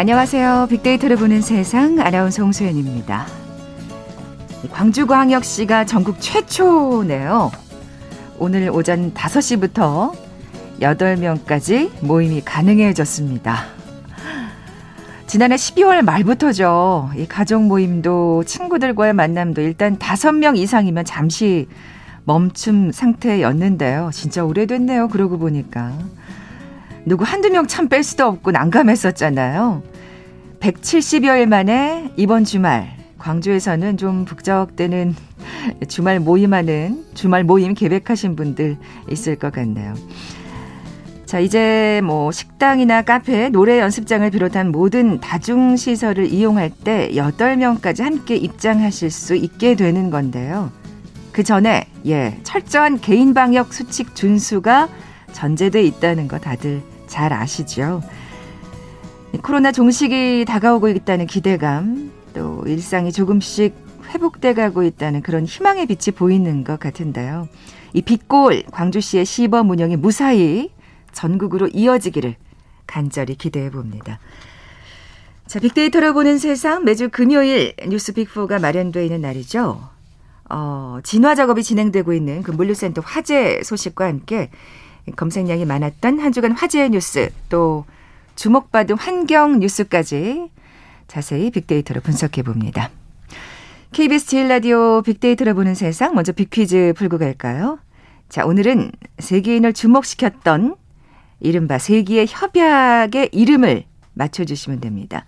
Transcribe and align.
안녕하세요. 0.00 0.68
빅데이터를 0.70 1.18
보는 1.18 1.42
세상 1.42 2.00
아나운서 2.00 2.42
홍소연입니다. 2.42 3.26
광주광역시가 4.70 5.84
전국 5.84 6.16
최초네요. 6.22 7.52
오늘 8.38 8.70
오전 8.70 9.12
5시부터 9.12 10.14
8명까지 10.80 11.90
모임이 12.02 12.40
가능해졌습니다. 12.40 13.66
지난해 15.26 15.56
12월 15.56 16.00
말부터죠. 16.00 17.10
이 17.14 17.26
가족 17.26 17.64
모임도 17.64 18.44
친구들과의 18.44 19.12
만남도 19.12 19.60
일단 19.60 19.98
5명 19.98 20.56
이상이면 20.56 21.04
잠시 21.04 21.68
멈춤 22.24 22.90
상태였는데요. 22.92 24.08
진짜 24.14 24.46
오래됐네요. 24.46 25.08
그러고 25.08 25.36
보니까. 25.36 25.92
누구 27.04 27.24
한두 27.24 27.50
명 27.50 27.66
참 27.66 27.88
뺄 27.88 28.02
수도 28.02 28.26
없고 28.26 28.50
난감했었잖아요. 28.50 29.82
170여일 30.60 31.46
만에 31.46 32.12
이번 32.16 32.44
주말 32.44 32.96
광주에서는 33.18 33.96
좀 33.96 34.24
북적대는 34.24 35.14
주말 35.88 36.20
모임하는 36.20 37.04
주말 37.14 37.44
모임 37.44 37.74
계획하신 37.74 38.36
분들 38.36 38.76
있을 39.10 39.36
것 39.36 39.52
같네요. 39.52 39.94
자, 41.24 41.38
이제 41.38 42.00
뭐 42.04 42.32
식당이나 42.32 43.02
카페, 43.02 43.50
노래 43.50 43.78
연습장을 43.78 44.28
비롯한 44.30 44.72
모든 44.72 45.20
다중시설을 45.20 46.26
이용할 46.32 46.70
때 46.70 47.08
8명까지 47.12 48.02
함께 48.02 48.34
입장하실 48.36 49.10
수 49.10 49.36
있게 49.36 49.76
되는 49.76 50.10
건데요. 50.10 50.72
그 51.30 51.44
전에, 51.44 51.86
예, 52.06 52.36
철저한 52.42 53.00
개인 53.00 53.32
방역 53.32 53.72
수칙 53.72 54.16
준수가 54.16 54.88
전제돼 55.32 55.84
있다는 55.84 56.26
거 56.26 56.38
다들 56.38 56.82
잘 57.10 57.32
아시죠? 57.32 58.02
코로나 59.42 59.72
종식이 59.72 60.44
다가오고 60.46 60.88
있다는 60.88 61.26
기대감, 61.26 62.10
또 62.32 62.62
일상이 62.66 63.12
조금씩 63.12 63.74
회복돼 64.08 64.54
가고 64.54 64.82
있다는 64.82 65.20
그런 65.20 65.44
희망의 65.44 65.86
빛이 65.86 66.14
보이는 66.16 66.64
것 66.64 66.80
같은데요. 66.80 67.48
이 67.92 68.02
빛골 68.02 68.64
광주시의 68.70 69.24
시범 69.24 69.70
운영이 69.70 69.96
무사히 69.96 70.70
전국으로 71.12 71.68
이어지기를 71.68 72.36
간절히 72.86 73.34
기대해 73.34 73.70
봅니다. 73.70 74.18
자, 75.46 75.58
빅데이터를 75.58 76.12
보는 76.12 76.38
세상 76.38 76.84
매주 76.84 77.08
금요일 77.10 77.74
뉴스 77.88 78.12
빅4가 78.12 78.60
마련되어 78.60 79.02
있는 79.02 79.20
날이죠. 79.20 79.80
어, 80.48 80.98
진화 81.02 81.34
작업이 81.34 81.62
진행되고 81.62 82.12
있는 82.12 82.42
그 82.42 82.52
물류센터 82.52 83.02
화재 83.04 83.60
소식과 83.64 84.06
함께 84.06 84.50
검색량이 85.16 85.64
많았던 85.64 86.20
한 86.20 86.32
주간 86.32 86.52
화재 86.52 86.88
뉴스 86.88 87.30
또 87.48 87.84
주목받은 88.36 88.96
환경 88.96 89.58
뉴스까지 89.60 90.50
자세히 91.08 91.50
빅데이터로 91.50 92.00
분석해 92.00 92.42
봅니다. 92.42 92.90
KBS 93.92 94.26
제일 94.26 94.48
라디오 94.48 95.02
빅데이터를 95.02 95.54
보는 95.54 95.74
세상 95.74 96.14
먼저 96.14 96.32
빅퀴즈 96.32 96.94
풀고 96.96 97.18
갈까요? 97.18 97.78
자, 98.28 98.44
오늘은 98.46 98.92
세계인을 99.18 99.72
주목시켰던 99.72 100.76
이른바 101.40 101.78
세기의 101.78 102.26
협약의 102.28 103.30
이름을 103.32 103.84
맞춰주시면 104.14 104.80
됩니다. 104.80 105.24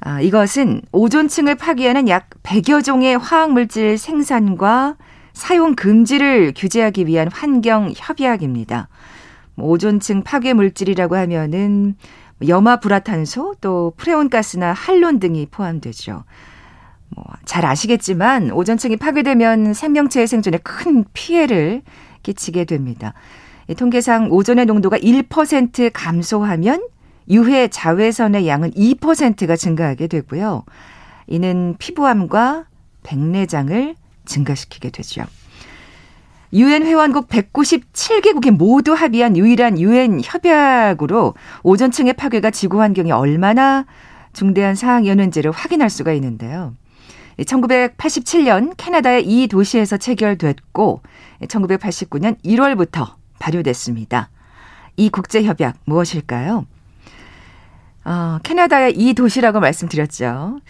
아, 0.00 0.20
이것은 0.22 0.80
오존층을 0.92 1.56
파괴하는 1.56 2.08
약 2.08 2.30
100여 2.42 2.82
종의 2.82 3.18
화학물질 3.18 3.98
생산과 3.98 4.96
사용 5.40 5.74
금지를 5.74 6.52
규제하기 6.54 7.06
위한 7.06 7.28
환경 7.32 7.92
협약입니다. 7.96 8.88
뭐 9.54 9.70
오존층 9.70 10.22
파괴 10.22 10.52
물질이라고 10.52 11.16
하면은 11.16 11.96
염화 12.46 12.80
불화탄소 12.80 13.54
또 13.60 13.92
프레온가스나 13.96 14.72
할론 14.72 15.18
등이 15.18 15.46
포함되죠. 15.50 16.24
뭐 17.16 17.24
잘 17.44 17.66
아시겠지만 17.66 18.52
오존층이 18.52 18.96
파괴되면 18.96 19.74
생명체의 19.74 20.28
생존에 20.28 20.58
큰 20.58 21.04
피해를 21.14 21.82
끼치게 22.22 22.64
됩니다. 22.64 23.14
통계상 23.76 24.30
오존의 24.30 24.66
농도가 24.66 24.96
1% 24.98 25.90
감소하면 25.92 26.86
유해 27.28 27.66
자외선의 27.66 28.46
양은 28.46 28.72
2%가 28.72 29.56
증가하게 29.56 30.06
되고요. 30.06 30.64
이는 31.26 31.74
피부암과 31.78 32.66
백내장을 33.02 33.96
증가시키게 34.30 34.90
되죠. 34.90 35.24
유엔 36.52 36.84
회원국 36.84 37.28
197개국이 37.28 38.50
모두 38.50 38.92
합의한 38.92 39.36
유일한 39.36 39.78
유엔 39.78 40.20
협약으로 40.22 41.34
오존층의 41.62 42.14
파괴가 42.14 42.50
지구 42.50 42.80
환경에 42.80 43.12
얼마나 43.12 43.86
중대한 44.32 44.74
사항이었는지를 44.74 45.52
확인할 45.52 45.90
수가 45.90 46.12
있는데요. 46.14 46.74
1987년 47.38 48.74
캐나다의 48.76 49.26
이 49.26 49.46
도시에서 49.46 49.96
체결됐고 49.96 51.02
1989년 51.42 52.36
1월부터 52.44 53.14
발효됐습니다. 53.38 54.30
이 54.96 55.08
국제 55.08 55.42
협약 55.44 55.76
무엇일까요? 55.84 56.66
어, 58.04 58.38
캐나다의 58.42 58.94
이 58.96 59.14
도시라고 59.14 59.60
말씀드렸죠. 59.60 60.60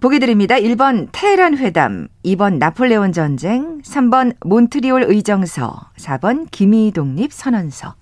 보기 0.00 0.18
드립니다. 0.18 0.54
1번 0.54 1.08
테헤란 1.12 1.58
회담, 1.58 2.08
2번 2.24 2.56
나폴레온 2.56 3.12
전쟁, 3.12 3.82
3번 3.82 4.34
몬트리올 4.46 5.04
의정서, 5.06 5.90
4번 5.98 6.46
기미 6.50 6.90
독립 6.90 7.30
선언서. 7.34 7.94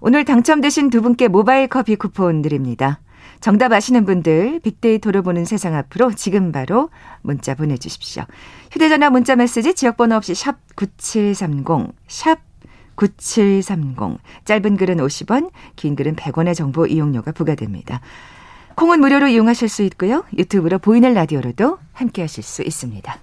오늘 0.00 0.24
당첨되신 0.24 0.88
두 0.88 1.02
분께 1.02 1.28
모바일 1.28 1.68
커피 1.68 1.96
쿠폰 1.96 2.40
드립니다. 2.40 3.00
정답 3.40 3.72
아시는 3.72 4.06
분들 4.06 4.60
빅데이터로 4.60 5.22
보는 5.22 5.44
세상 5.44 5.74
앞으로 5.74 6.12
지금 6.12 6.52
바로 6.52 6.88
문자 7.20 7.54
보내주십시오. 7.54 8.24
휴대전화 8.72 9.10
문자 9.10 9.36
메시지 9.36 9.74
지역번호 9.74 10.16
없이 10.16 10.34
샵 10.34 10.56
9730, 10.74 11.92
샵 12.08 12.38
9730. 12.94 14.18
짧은 14.46 14.76
글은 14.78 14.96
50원, 14.96 15.50
긴 15.76 15.96
글은 15.96 16.16
100원의 16.16 16.54
정보 16.54 16.86
이용료가 16.86 17.32
부과됩니다. 17.32 18.00
콩은 18.76 19.00
무료로 19.00 19.28
이용하실 19.28 19.68
수 19.68 19.82
있고요. 19.82 20.24
유튜브로 20.36 20.78
보이는 20.78 21.12
라디오로도 21.12 21.78
함께 21.92 22.22
하실 22.22 22.44
수 22.44 22.62
있습니다. 22.62 23.18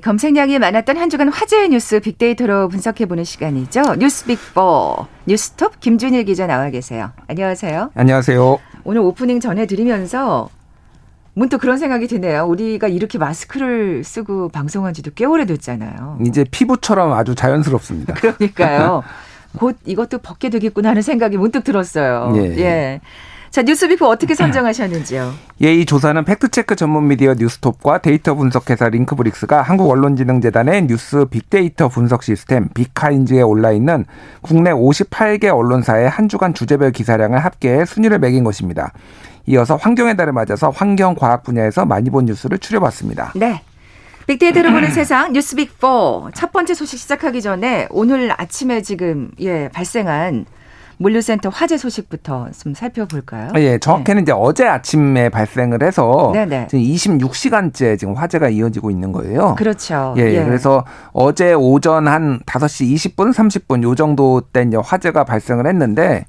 검색량이 0.00 0.58
많았던 0.58 0.96
한 0.96 1.10
주간 1.10 1.28
화제의 1.28 1.68
뉴스 1.68 2.00
빅데이터로 2.00 2.68
분석해보는 2.68 3.24
시간이죠. 3.24 3.96
뉴스 3.98 4.24
빅4 4.24 5.06
뉴스톱 5.26 5.80
김준일 5.80 6.24
기자 6.24 6.46
나와 6.46 6.70
계세요. 6.70 7.10
안녕하세요. 7.28 7.90
안녕하세요. 7.94 8.58
오늘 8.84 9.02
오프닝 9.02 9.40
전해드리면서 9.40 10.48
문득 11.34 11.58
그런 11.58 11.76
생각이 11.76 12.08
드네요. 12.08 12.44
우리가 12.46 12.88
이렇게 12.88 13.18
마스크를 13.18 14.02
쓰고 14.02 14.48
방송한 14.48 14.94
지도 14.94 15.10
꽤 15.14 15.26
오래됐잖아요. 15.26 16.18
이제 16.24 16.44
피부처럼 16.50 17.12
아주 17.12 17.34
자연스럽습니다. 17.34 18.14
그러니까요. 18.14 19.02
곧 19.58 19.76
이것도 19.84 20.18
벗게 20.18 20.48
되겠구나 20.48 20.90
하는 20.90 21.02
생각이 21.02 21.36
문득 21.36 21.64
들었어요. 21.64 22.32
예. 22.36 22.58
예. 22.58 23.00
자, 23.52 23.60
뉴스비프 23.60 24.06
어떻게 24.06 24.34
선정하셨는지요? 24.34 25.34
예, 25.62 25.74
이 25.74 25.84
조사는 25.84 26.24
팩트체크 26.24 26.74
전문 26.74 27.06
미디어 27.08 27.34
뉴스톱과 27.34 27.98
데이터 27.98 28.34
분석회사 28.34 28.88
링크브릭스가 28.88 29.60
한국언론진흥재단의 29.60 30.86
뉴스 30.86 31.26
빅데이터 31.26 31.90
분석 31.90 32.22
시스템 32.22 32.70
빅카인즈에 32.70 33.42
올라 33.42 33.72
있는 33.72 34.06
국내 34.40 34.70
58개 34.70 35.54
언론사의 35.54 36.08
한 36.08 36.30
주간 36.30 36.54
주제별 36.54 36.92
기사량을 36.92 37.44
합계해 37.44 37.84
순위를 37.84 38.20
매긴 38.20 38.42
것입니다. 38.42 38.94
이어서 39.44 39.76
환경의 39.76 40.16
달을 40.16 40.32
맞아서 40.32 40.70
환경 40.70 41.14
과학 41.14 41.42
분야에서 41.42 41.84
많이 41.84 42.08
본 42.08 42.24
뉴스를 42.24 42.56
추려봤습니다. 42.56 43.32
네. 43.36 43.60
빅데이터를 44.26 44.72
보는 44.72 44.92
세상 44.92 45.34
뉴스 45.34 45.59
Big 45.59 45.72
4 45.78 46.30
첫 46.34 46.52
번째 46.52 46.72
소식 46.72 46.98
시작하기 46.98 47.42
전에 47.42 47.86
오늘 47.90 48.32
아침에 48.34 48.80
지금 48.80 49.30
예 49.40 49.68
발생한 49.68 50.46
물류센터 51.02 51.48
화재 51.48 51.76
소식부터 51.76 52.48
좀 52.56 52.74
살펴볼까요? 52.74 53.50
아, 53.54 53.60
예, 53.60 53.78
정확히는 53.78 54.20
네. 54.20 54.22
이제 54.22 54.32
어제 54.32 54.66
아침에 54.66 55.28
발생을 55.28 55.82
해서 55.82 56.30
네네. 56.32 56.68
지금 56.68 56.84
26시간째 57.18 57.98
지금 57.98 58.14
화재가 58.14 58.48
이어지고 58.48 58.90
있는 58.90 59.12
거예요. 59.12 59.54
그렇죠. 59.56 60.14
예, 60.16 60.22
예. 60.22 60.44
그래서 60.44 60.84
어제 61.12 61.52
오전 61.52 62.06
한 62.06 62.40
5시 62.46 62.94
20분, 62.94 63.32
30분 63.34 63.82
요 63.82 63.94
정도 63.94 64.40
때 64.40 64.62
이제 64.62 64.76
화재가 64.76 65.24
발생을 65.24 65.66
했는데 65.66 66.24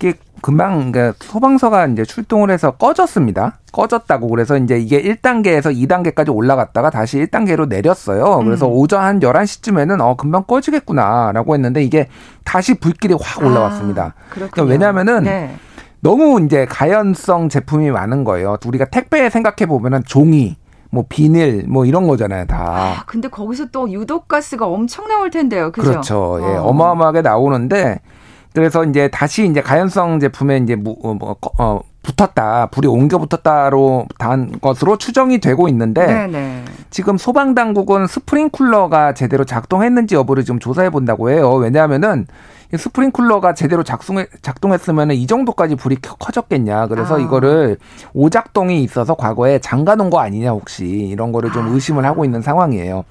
이게 0.00 0.14
금방 0.40 0.92
그러니까 0.92 1.16
소방서가 1.18 1.86
이제 1.86 2.04
출동을 2.04 2.50
해서 2.50 2.70
꺼졌습니다. 2.70 3.58
꺼졌다고 3.72 4.28
그래서 4.28 4.56
이제 4.56 4.78
이게 4.78 5.02
1단계에서 5.02 5.74
2단계까지 5.74 6.34
올라갔다가 6.34 6.90
다시 6.90 7.18
1단계로 7.18 7.68
내렸어요. 7.68 8.38
그래서 8.44 8.68
음. 8.68 8.72
오전 8.74 9.02
한 9.02 9.18
11시쯤에는 9.18 10.00
어 10.00 10.14
금방 10.16 10.44
꺼지겠구나라고 10.44 11.54
했는데 11.54 11.82
이게 11.82 12.08
다시 12.44 12.74
불길이 12.74 13.14
확 13.20 13.44
올라왔습니다. 13.44 14.14
아, 14.16 14.30
그러니까 14.30 14.62
왜냐면은 14.62 15.24
네. 15.24 15.56
너무 16.00 16.40
이제 16.44 16.64
가연성 16.66 17.48
제품이 17.48 17.90
많은 17.90 18.22
거예요. 18.22 18.56
우리가 18.64 18.84
택배 18.84 19.28
생각해 19.28 19.66
보면은 19.66 20.02
종이 20.06 20.56
뭐 20.90 21.04
비닐 21.08 21.66
뭐 21.68 21.84
이런 21.84 22.06
거잖아요 22.06 22.46
다. 22.46 22.56
아, 22.60 23.04
근데 23.06 23.28
거기서 23.28 23.66
또 23.72 23.90
유독 23.90 24.28
가스가 24.28 24.66
엄청 24.66 25.08
나올 25.08 25.30
텐데요. 25.30 25.72
그죠? 25.72 25.90
그렇죠. 25.90 26.38
예, 26.40 26.56
어. 26.56 26.62
어마어마하게 26.62 27.22
나오는데 27.22 28.00
그래서 28.54 28.84
이제 28.84 29.08
다시 29.08 29.46
이제 29.46 29.60
가연성 29.60 30.20
제품에 30.20 30.58
이제 30.58 30.74
뭐, 30.74 30.96
어, 31.02 31.14
뭐 31.14 31.36
어, 31.58 31.80
붙었다, 32.02 32.66
불이 32.66 32.88
옮겨 32.88 33.18
붙었다로 33.18 34.06
단 34.18 34.58
것으로 34.60 34.96
추정이 34.96 35.38
되고 35.40 35.68
있는데 35.68 36.06
네네. 36.06 36.64
지금 36.90 37.18
소방 37.18 37.54
당국은 37.54 38.06
스프링쿨러가 38.06 39.12
제대로 39.14 39.44
작동했는지 39.44 40.14
여부를 40.14 40.44
좀 40.44 40.58
조사해 40.58 40.90
본다고 40.90 41.30
해요. 41.30 41.52
왜냐하면은 41.54 42.26
스프링쿨러가 42.76 43.54
제대로 43.54 43.82
작동해, 43.82 44.26
작동했으면 44.42 45.12
이 45.12 45.26
정도까지 45.26 45.74
불이 45.76 45.98
커졌겠냐. 46.18 46.86
그래서 46.88 47.16
아. 47.16 47.18
이거를 47.18 47.78
오작동이 48.12 48.82
있어서 48.82 49.14
과거에 49.14 49.58
잠가놓은 49.58 50.10
거 50.10 50.20
아니냐 50.20 50.50
혹시 50.50 50.84
이런 50.84 51.32
거를 51.32 51.50
좀 51.52 51.66
아. 51.66 51.70
의심을 51.70 52.04
하고 52.04 52.24
있는 52.24 52.42
상황이에요. 52.42 53.04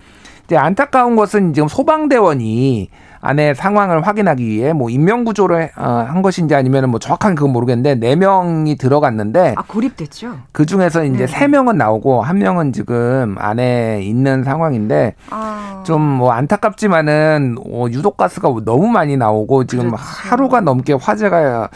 이제 0.45 0.57
안타까운 0.57 1.16
것은 1.16 1.54
지금 1.54 1.68
소방대원이 1.68 2.90
안에 3.28 3.54
상황을 3.54 4.08
확인하기 4.08 4.48
위해 4.48 4.72
뭐 4.72 4.90
인명 4.90 5.26
구조를 5.26 5.72
어, 5.76 6.06
한 6.08 6.22
것인지 6.22 6.56
아니면은 6.56 6.90
뭐 6.90 6.98
정확한 6.98 7.36
그건 7.36 7.52
모르겠는데 7.52 7.96
네 7.96 8.16
명이 8.16 8.78
들어갔는데 8.78 9.56
아 9.58 9.64
고립됐죠. 9.64 10.38
그 10.54 10.66
중에서 10.66 11.04
이제 11.04 11.26
네. 11.26 11.28
세 11.28 11.48
명은 11.50 11.78
나오고 11.78 12.22
한 12.22 12.38
명은 12.38 12.72
지금 12.72 13.36
안에 13.38 14.02
있는 14.02 14.46
상황인데 14.46 15.16
아. 15.30 15.84
좀뭐 15.86 16.32
안타깝지만은 16.32 17.58
어, 17.70 17.88
유독 17.90 18.16
가스가 18.16 18.50
너무 18.64 18.88
많이 18.88 19.18
나오고 19.18 19.66
지금 19.66 19.88
그렇죠. 19.88 20.04
하루가 20.04 20.62
넘게 20.62 20.94
화재가 20.94 21.70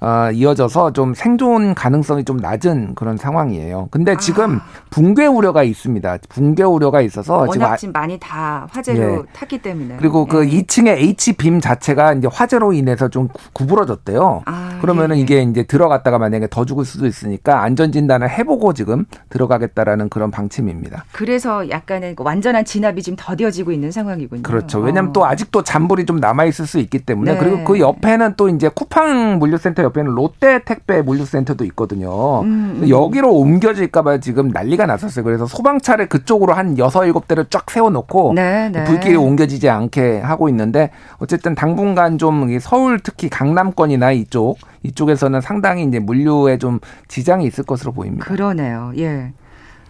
어, 0.00 0.30
이어져서 0.32 0.92
좀 0.92 1.14
생존 1.14 1.74
가능성이 1.74 2.24
좀 2.24 2.36
낮은 2.38 2.94
그런 2.96 3.16
상황이에요. 3.16 3.88
근데 3.90 4.12
아. 4.12 4.16
지금 4.16 4.60
붕괴 4.90 5.26
우려가 5.26 5.62
있습니다. 5.62 6.18
붕괴 6.28 6.64
우려가 6.64 7.00
있어서 7.00 7.46
지금, 7.48 7.76
지금 7.76 7.92
많이 7.92 8.18
다 8.18 8.66
화재로 8.70 8.98
예. 9.00 9.22
탔기 9.32 9.58
때문에 9.58 9.96
그리고 9.98 10.26
그 10.26 10.46
예. 10.46 10.62
2층에 10.62 10.95
H 10.96 11.34
빔 11.34 11.60
자체가 11.60 12.14
이제 12.14 12.28
화재로 12.30 12.72
인해서 12.72 13.08
좀 13.08 13.28
구부러졌대요. 13.52 14.42
아, 14.46 14.78
그러면은 14.80 15.16
예. 15.16 15.20
이게 15.20 15.42
이제 15.42 15.62
들어갔다가 15.64 16.18
만약에 16.18 16.48
더 16.50 16.64
죽을 16.64 16.84
수도 16.84 17.06
있으니까 17.06 17.62
안전 17.62 17.92
진단을 17.92 18.30
해보고 18.30 18.72
지금 18.72 19.04
들어가겠다라는 19.30 20.08
그런 20.08 20.30
방침입니다. 20.30 21.04
그래서 21.12 21.68
약간의 21.70 22.16
그 22.16 22.22
완전한 22.22 22.64
진압이 22.64 23.02
지금 23.02 23.16
더뎌지고 23.18 23.72
있는 23.72 23.90
상황이군요. 23.90 24.42
그렇죠. 24.42 24.80
왜냐하면 24.80 25.10
어. 25.10 25.12
또 25.12 25.26
아직도 25.26 25.62
잔불이 25.62 26.06
좀 26.06 26.16
남아 26.18 26.44
있을 26.44 26.66
수 26.66 26.78
있기 26.78 27.00
때문에 27.00 27.34
네. 27.34 27.38
그리고 27.38 27.64
그 27.64 27.78
옆에는 27.80 28.34
또 28.36 28.48
이제 28.48 28.68
쿠팡 28.68 29.38
물류센터 29.38 29.82
옆에는 29.82 30.12
롯데 30.12 30.60
택배 30.64 31.02
물류센터도 31.02 31.64
있거든요. 31.66 32.42
음, 32.42 32.80
음. 32.82 32.88
여기로 32.88 33.32
옮겨질까봐 33.34 34.18
지금 34.18 34.48
난리가 34.48 34.86
났었어요. 34.86 35.24
그래서 35.24 35.46
소방차를 35.46 36.08
그쪽으로 36.08 36.52
한 36.52 36.78
여섯 36.78 37.04
일곱 37.04 37.28
대를 37.28 37.46
쫙 37.50 37.70
세워놓고 37.70 38.32
네, 38.34 38.70
네. 38.70 38.84
불길이 38.84 39.16
옮겨지지 39.16 39.68
않게 39.68 40.20
하고 40.20 40.48
있는데 40.48 40.75
어쨌든 41.18 41.54
당분간 41.54 42.18
좀 42.18 42.58
서울 42.60 43.00
특히 43.00 43.28
강남권이나 43.28 44.12
이쪽 44.12 44.58
이쪽에서는 44.82 45.40
상당히 45.40 45.84
이제 45.84 45.98
물류에 45.98 46.58
좀 46.58 46.80
지장이 47.08 47.46
있을 47.46 47.64
것으로 47.64 47.92
보입니다. 47.92 48.24
그러네요. 48.24 48.92
예. 48.98 49.32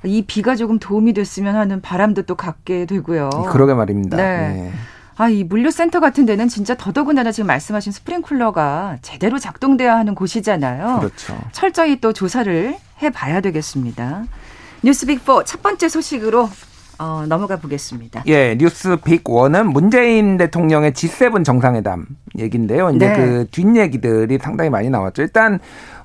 이 0.04 0.22
비가 0.22 0.56
조금 0.56 0.78
도움이 0.78 1.12
됐으면 1.12 1.56
하는 1.56 1.80
바람도 1.80 2.22
또 2.22 2.34
갖게 2.34 2.86
되고요. 2.86 3.30
그러게 3.50 3.74
말입니다. 3.74 4.16
네. 4.16 4.22
네. 4.52 4.72
아, 5.18 5.28
이 5.30 5.44
물류센터 5.44 5.98
같은 6.00 6.26
데는 6.26 6.46
진짜 6.48 6.74
더더군다나 6.74 7.32
지금 7.32 7.46
말씀하신 7.46 7.90
스프링쿨러가 7.92 8.98
제대로 9.00 9.38
작동돼야 9.38 9.96
하는 9.96 10.14
곳이잖아요. 10.14 10.98
그렇죠. 11.00 11.38
철저히 11.52 12.00
또 12.00 12.12
조사를 12.12 12.76
해 13.02 13.10
봐야 13.10 13.40
되겠습니다. 13.40 14.24
뉴스 14.82 15.06
빅4 15.06 15.46
첫 15.46 15.62
번째 15.62 15.88
소식으로 15.88 16.50
어, 16.98 17.24
넘어가 17.28 17.56
보겠습니다. 17.56 18.22
예, 18.26 18.56
뉴스 18.58 18.96
빅1은 18.96 19.64
문재인 19.64 20.36
대통령의 20.36 20.92
G7 20.92 21.44
정상회담 21.44 22.06
얘기인데요. 22.38 22.90
이제 22.90 23.08
네. 23.08 23.16
그 23.16 23.46
뒷얘기들이 23.50 24.38
상당히 24.40 24.70
많이 24.70 24.88
나왔죠. 24.88 25.22
일단 25.22 25.58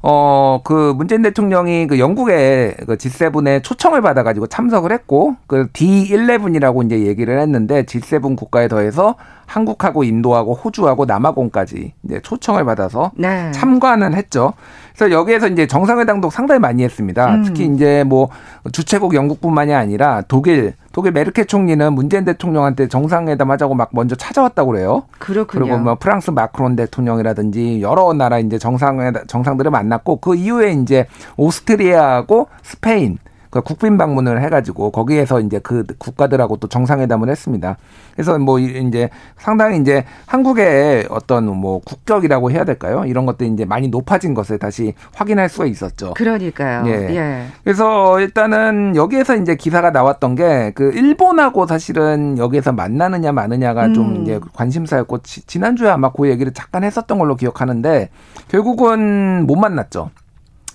어, 0.04 0.62
그 0.64 0.94
문재인 0.96 1.22
대통령이 1.22 1.86
그 1.88 2.00
영국의 2.00 2.76
그 2.88 2.98
G7에 2.98 3.64
초청을 3.64 4.02
받아가지고 4.02 4.48
참석을 4.48 4.92
했고, 4.92 5.36
그 5.48 5.68
D11이라고 5.68 6.86
이제 6.86 7.06
얘기를 7.06 7.40
했는데, 7.40 7.84
G7 7.84 8.36
국가에 8.36 8.68
더해서 8.68 9.16
한국하고 9.52 10.04
인도하고 10.04 10.54
호주하고 10.54 11.06
남아공까지 11.06 11.94
이제 12.04 12.20
초청을 12.22 12.64
받아서 12.64 13.12
네. 13.16 13.52
참관은 13.52 14.14
했죠. 14.14 14.54
그래서 14.96 15.12
여기에서 15.12 15.48
이제 15.48 15.68
정상회담도 15.68 16.30
상당히 16.30 16.60
많이 16.60 16.84
했습니다. 16.84 17.36
음. 17.36 17.44
특히 17.44 17.66
이제 17.66 18.04
뭐 18.06 18.30
주최국 18.72 19.14
영국뿐만이 19.14 19.74
아니라 19.74 20.22
독일 20.28 20.74
독일 20.92 21.12
메르켈 21.12 21.46
총리는 21.46 21.94
문재인 21.94 22.26
대통령한테 22.26 22.88
정상회담 22.88 23.50
하자고 23.52 23.76
막 23.76 23.90
먼저 23.94 24.16
찾아왔다고 24.16 24.72
그래요. 24.72 25.04
그렇군요. 25.20 25.66
그리고 25.66 25.78
뭐 25.80 25.96
프랑스 25.96 26.32
마크론 26.32 26.76
대통령이라든지 26.76 27.82
여러 27.82 28.12
나라 28.14 28.40
이제 28.40 28.58
정상회 28.58 29.12
정상들을 29.28 29.72
만났고 29.72 30.18
그 30.18 30.36
이후에 30.36 30.74
이제 30.74 31.08
오스트리아하고 31.38 32.48
스페인 32.64 33.18
그 33.52 33.62
국빈 33.62 34.00
방문을 34.00 34.42
해가지고 34.42 34.90
거기에서 34.90 35.40
이제 35.40 35.60
그 35.60 35.84
국가들하고 36.00 36.58
또 36.58 36.68
정상회담을 36.68 37.30
했습니다. 37.30 37.78
그래서 38.14 38.40
뭐 38.40 38.58
이제 38.58 39.10
상당히 39.38 39.78
이제 39.78 40.04
한국의 40.26 41.08
어떤 41.10 41.46
뭐 41.46 41.80
국격이라고 41.86 42.50
해야 42.50 42.64
될까요? 42.64 43.04
이런 43.06 43.28
것들이 43.28 43.50
이제 43.50 43.66
많이 43.66 43.88
높아진 43.88 44.34
것을 44.34 44.58
다시 44.58 44.96
확인할 45.14 45.48
수가 45.48 45.66
있었죠. 45.68 46.14
그러니까요. 46.16 46.88
예. 46.88 47.16
예. 47.16 47.46
그래서 47.64 48.20
일단은 48.20 48.96
여기에서 48.96 49.36
이제 49.36 49.56
기사가 49.56 49.92
나왔던 49.92 50.34
게 50.36 50.72
그 50.74 50.92
일본하고 50.92 51.68
사실은 51.68 52.38
여기에서 52.38 52.72
만나느냐 52.72 53.32
마느냐가 53.32 53.88
음. 53.88 53.94
좀 53.94 54.22
이제 54.22 54.40
관심사였고 54.54 55.20
지난주에 55.24 55.90
아마 55.90 56.12
그 56.12 56.30
얘기를 56.30 56.54
잠깐 56.54 56.84
했었던 56.84 57.18
걸로 57.18 57.36
기억하는데 57.36 58.10
결국은 58.48 59.46
못 59.46 59.56
만났죠. 59.56 60.12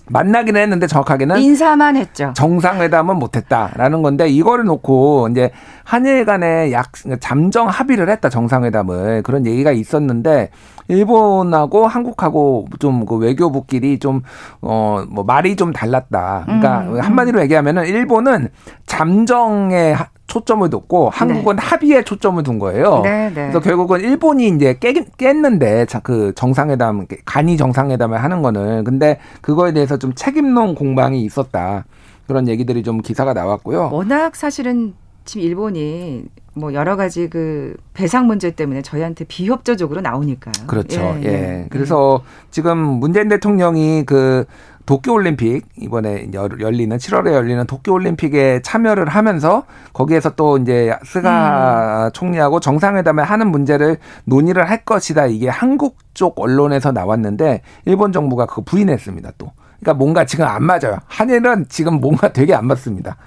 만나기는 0.09 0.59
했는데 0.61 0.87
정확하게는 0.87 1.37
인사만 1.39 1.95
했죠. 1.97 2.33
정상회담은 2.35 3.17
못했다라는 3.17 4.01
건데 4.01 4.27
이거를 4.29 4.65
놓고 4.65 5.29
이제 5.31 5.51
한일 5.83 6.25
간에 6.25 6.71
약 6.71 6.91
잠정 7.19 7.67
합의를 7.67 8.09
했다 8.09 8.29
정상회담을 8.29 9.23
그런 9.23 9.45
얘기가 9.45 9.71
있었는데 9.71 10.49
일본하고 10.89 11.85
한국하고 11.87 12.67
좀 12.79 13.05
그 13.05 13.15
외교부끼리 13.17 13.99
좀 13.99 14.21
어 14.61 15.05
뭐 15.09 15.23
말이 15.23 15.55
좀 15.55 15.71
달랐다. 15.73 16.43
그러니까 16.45 16.79
음, 16.81 16.95
음. 16.95 16.99
한마디로 16.99 17.41
얘기하면은 17.41 17.85
일본은 17.85 18.49
잠정에 18.85 19.95
초점을 20.27 20.69
뒀고 20.69 21.09
한국은 21.09 21.55
네. 21.55 21.61
합의에 21.61 22.03
초점을 22.03 22.41
둔 22.43 22.59
거예요. 22.59 23.01
네, 23.03 23.29
네. 23.29 23.33
그래서 23.33 23.59
결국은 23.59 24.01
일본이 24.01 24.49
이제 24.49 24.77
깨, 24.79 24.93
깼는데 24.93 25.87
그 26.03 26.33
정상회담 26.35 27.07
간이 27.25 27.57
정상회담을 27.57 28.21
하는 28.21 28.41
거는 28.41 28.83
근데 28.83 29.19
그거에 29.41 29.71
대해서 29.71 29.97
좀 29.97 30.13
책임론 30.13 30.75
공방이 30.75 31.23
있었다. 31.23 31.85
그런 32.27 32.47
얘기들이 32.47 32.83
좀 32.83 33.01
기사가 33.01 33.33
나왔고요. 33.33 33.89
워낙 33.91 34.35
사실은 34.35 34.93
지금 35.27 35.45
일본이 35.45 36.23
뭐 36.55 36.73
여러 36.73 36.95
가지 36.95 37.29
그 37.29 37.75
배상 37.93 38.25
문제 38.25 38.51
때문에 38.51 38.81
저희한테 38.81 39.25
비협조적으로 39.25 40.01
나오니까요. 40.01 40.65
그렇죠. 40.65 41.01
예. 41.21 41.23
예. 41.23 41.27
예. 41.27 41.67
그래서 41.69 42.23
지금 42.49 42.77
문재인 42.77 43.27
대통령이 43.27 44.05
그 44.05 44.45
도쿄올림픽 44.87 45.65
이번에 45.75 46.29
열리는 46.33 46.95
7월에 46.97 47.33
열리는 47.33 47.67
도쿄올림픽에 47.67 48.61
참여를 48.63 49.09
하면서 49.09 49.65
거기에서 49.91 50.35
또 50.35 50.57
이제 50.57 50.95
스가 51.03 52.05
음. 52.05 52.11
총리하고 52.13 52.61
정상회담을 52.61 53.25
하는 53.25 53.51
문제를 53.51 53.97
논의를 54.23 54.69
할 54.69 54.85
것이다. 54.85 55.27
이게 55.27 55.49
한국 55.49 55.97
쪽 56.13 56.39
언론에서 56.39 56.93
나왔는데 56.93 57.61
일본 57.83 58.13
정부가 58.13 58.45
그거 58.45 58.61
부인했습니다. 58.61 59.33
또 59.37 59.51
그러니까 59.81 59.93
뭔가 59.93 60.25
지금 60.25 60.45
안 60.45 60.63
맞아요. 60.63 60.97
한일은 61.07 61.65
지금 61.67 61.99
뭔가 61.99 62.31
되게 62.31 62.55
안 62.55 62.65
맞습니다. 62.65 63.17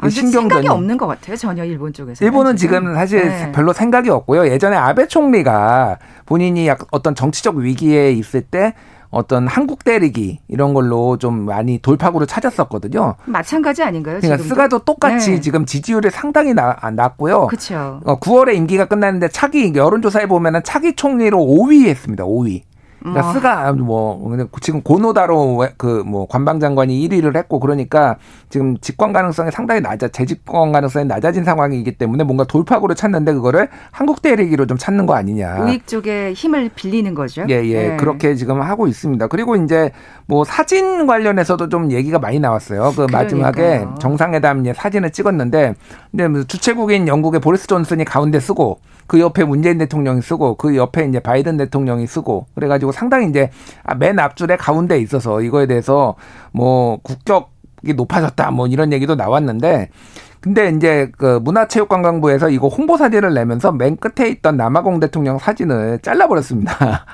아, 0.00 0.08
신경전이 0.08 0.48
생각이 0.48 0.68
없는 0.68 0.96
것 0.96 1.06
같아요. 1.06 1.36
전혀 1.36 1.64
일본 1.64 1.92
쪽에서. 1.92 2.24
일본은 2.24 2.56
지금 2.56 2.94
사실 2.94 3.28
네. 3.28 3.52
별로 3.52 3.72
생각이 3.72 4.10
없고요. 4.10 4.46
예전에 4.46 4.76
아베 4.76 5.06
총리가 5.06 5.98
본인이 6.26 6.66
약 6.66 6.86
어떤 6.90 7.14
정치적 7.14 7.56
위기에 7.56 8.12
있을 8.12 8.42
때 8.42 8.74
어떤 9.10 9.48
한국 9.48 9.82
때리기 9.84 10.38
이런 10.48 10.72
걸로 10.72 11.18
좀 11.18 11.44
많이 11.44 11.78
돌파구를 11.78 12.26
찾았었거든요. 12.26 13.16
마찬가지 13.24 13.82
아닌가요? 13.82 14.18
그러니까 14.18 14.36
지금도? 14.36 14.54
스가도 14.54 14.78
똑같이 14.84 15.32
네. 15.32 15.40
지금 15.40 15.66
지지율이 15.66 16.10
상당히 16.10 16.54
나, 16.54 16.76
낮고요. 16.92 17.48
그렇죠. 17.48 18.00
어, 18.04 18.20
9월에 18.20 18.54
임기가 18.54 18.84
끝났는데 18.86 19.28
차기 19.28 19.72
여론조사에 19.74 20.26
보면은 20.26 20.62
차기 20.62 20.94
총리로 20.94 21.38
5위 21.38 21.86
했습니다. 21.86 22.24
5위. 22.24 22.62
그러니까 23.00 23.28
어. 23.28 23.32
스가 23.32 23.72
뭐 23.72 24.36
지금 24.60 24.82
고노다로 24.82 25.66
그 25.76 26.00
뭐 26.10 26.26
관방장관이 26.26 27.08
1위를 27.08 27.36
했고 27.36 27.60
그러니까 27.60 28.16
지금 28.48 28.76
집권 28.78 29.12
가능성이 29.12 29.50
상당히 29.50 29.80
낮아 29.80 30.08
재집권 30.08 30.72
가능성이 30.72 31.04
낮아진 31.06 31.44
상황이기 31.44 31.92
때문에 31.92 32.24
뭔가 32.24 32.44
돌파구를 32.44 32.96
찾는데 32.96 33.32
그거를 33.34 33.68
한국 33.90 34.22
대리기로 34.22 34.66
좀 34.66 34.76
찾는 34.76 35.06
거 35.06 35.14
아니냐. 35.14 35.64
우익 35.64 35.86
쪽에 35.86 36.32
힘을 36.32 36.70
빌리는 36.74 37.14
거죠. 37.14 37.44
예, 37.48 37.64
예. 37.64 37.88
네. 37.90 37.96
그렇게 37.96 38.34
지금 38.34 38.60
하고 38.60 38.86
있습니다. 38.86 39.26
그리고 39.28 39.56
이제 39.56 39.92
뭐 40.26 40.44
사진 40.44 41.06
관련해서도 41.06 41.68
좀 41.68 41.92
얘기가 41.92 42.18
많이 42.18 42.40
나왔어요. 42.40 42.92
그 42.96 43.06
마지막에 43.10 43.62
그러니까요. 43.62 43.98
정상회담 44.00 44.60
이제 44.60 44.72
사진을 44.74 45.10
찍었는데 45.10 45.74
근데 46.10 46.28
뭐 46.28 46.44
주최국인 46.44 47.06
영국의 47.08 47.40
보리스 47.40 47.66
존슨이 47.66 48.04
가운데 48.04 48.40
쓰고 48.40 48.80
그 49.10 49.18
옆에 49.18 49.42
문재인 49.42 49.76
대통령이 49.76 50.22
쓰고 50.22 50.54
그 50.54 50.76
옆에 50.76 51.04
이제 51.04 51.18
바이든 51.18 51.56
대통령이 51.56 52.06
쓰고 52.06 52.46
그래가지고 52.54 52.92
상당히 52.92 53.28
이제 53.28 53.50
아, 53.82 53.96
맨 53.96 54.16
앞줄에 54.20 54.56
가운데 54.56 55.00
있어서 55.00 55.40
이거에 55.40 55.66
대해서 55.66 56.14
뭐 56.52 56.98
국격이 57.02 57.94
높아졌다 57.96 58.52
뭐 58.52 58.68
이런 58.68 58.92
얘기도 58.92 59.16
나왔는데 59.16 59.90
근데 60.38 60.68
이제 60.68 61.10
그 61.18 61.40
문화체육관광부에서 61.42 62.50
이거 62.50 62.68
홍보 62.68 62.96
사진을 62.96 63.34
내면서 63.34 63.72
맨 63.72 63.96
끝에 63.96 64.28
있던 64.28 64.56
남아공 64.56 65.00
대통령 65.00 65.38
사진을 65.38 65.98
잘라버렸습니다. 66.02 66.76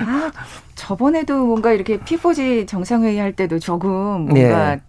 아, 0.00 0.30
저번에도 0.74 1.44
뭔가 1.44 1.72
이렇게 1.72 2.00
피포지 2.00 2.64
정상회의 2.64 3.18
할 3.18 3.34
때도 3.34 3.58
조금 3.58 4.24
뭔가 4.24 4.72
예. 4.72 4.80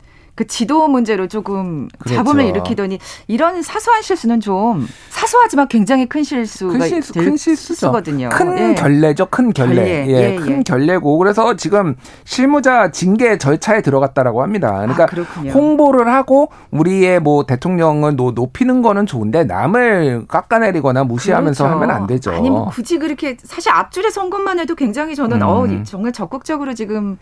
그 0.41 0.47
지도 0.47 0.87
문제로 0.87 1.27
조금 1.27 1.87
그렇죠. 1.99 2.15
잡음을 2.15 2.45
일으키더니 2.45 2.97
이런 3.27 3.61
사소한 3.61 4.01
실수는 4.01 4.39
좀 4.39 4.87
사소하지만 5.09 5.67
굉장히 5.67 6.07
큰 6.09 6.23
실수가 6.23 6.79
큰 6.79 6.87
실수, 6.87 7.13
될 7.13 7.25
큰. 7.25 7.37
실수거든요. 7.37 8.29
큰 8.29 8.57
예. 8.57 8.73
결례죠, 8.73 9.27
큰 9.27 9.53
결례. 9.53 9.75
결례. 9.75 10.07
예, 10.07 10.31
예, 10.31 10.35
큰 10.35 10.57
예. 10.57 10.63
결례고 10.63 11.19
그래서 11.19 11.55
지금 11.55 11.95
실무자 12.23 12.89
징계 12.89 13.37
절차에 13.37 13.83
들어갔다라고 13.83 14.41
합니다. 14.41 14.71
그러니까 14.71 15.03
아. 15.03 15.51
홍보를 15.53 16.11
하고 16.11 16.49
우리의 16.71 17.19
뭐 17.19 17.45
대통령을 17.45 18.15
노, 18.15 18.31
높이는 18.31 18.81
거는 18.81 19.05
좋은데 19.05 19.43
남을 19.43 20.25
깎아내리거나 20.27 21.03
무시하면서 21.03 21.65
그렇죠. 21.65 21.81
하면 21.81 21.95
안 21.95 22.07
되죠. 22.07 22.31
아니 22.31 22.49
뭐 22.49 22.65
굳이 22.65 22.97
그렇게 22.97 23.37
사실 23.43 23.71
앞줄에 23.71 24.09
선 24.09 24.31
것만 24.31 24.57
해도 24.57 24.73
굉장히 24.73 25.15
저는 25.15 25.43
음. 25.43 25.47
어 25.47 25.83
정말 25.83 26.11
적극적으로 26.13 26.73
지금 26.73 27.19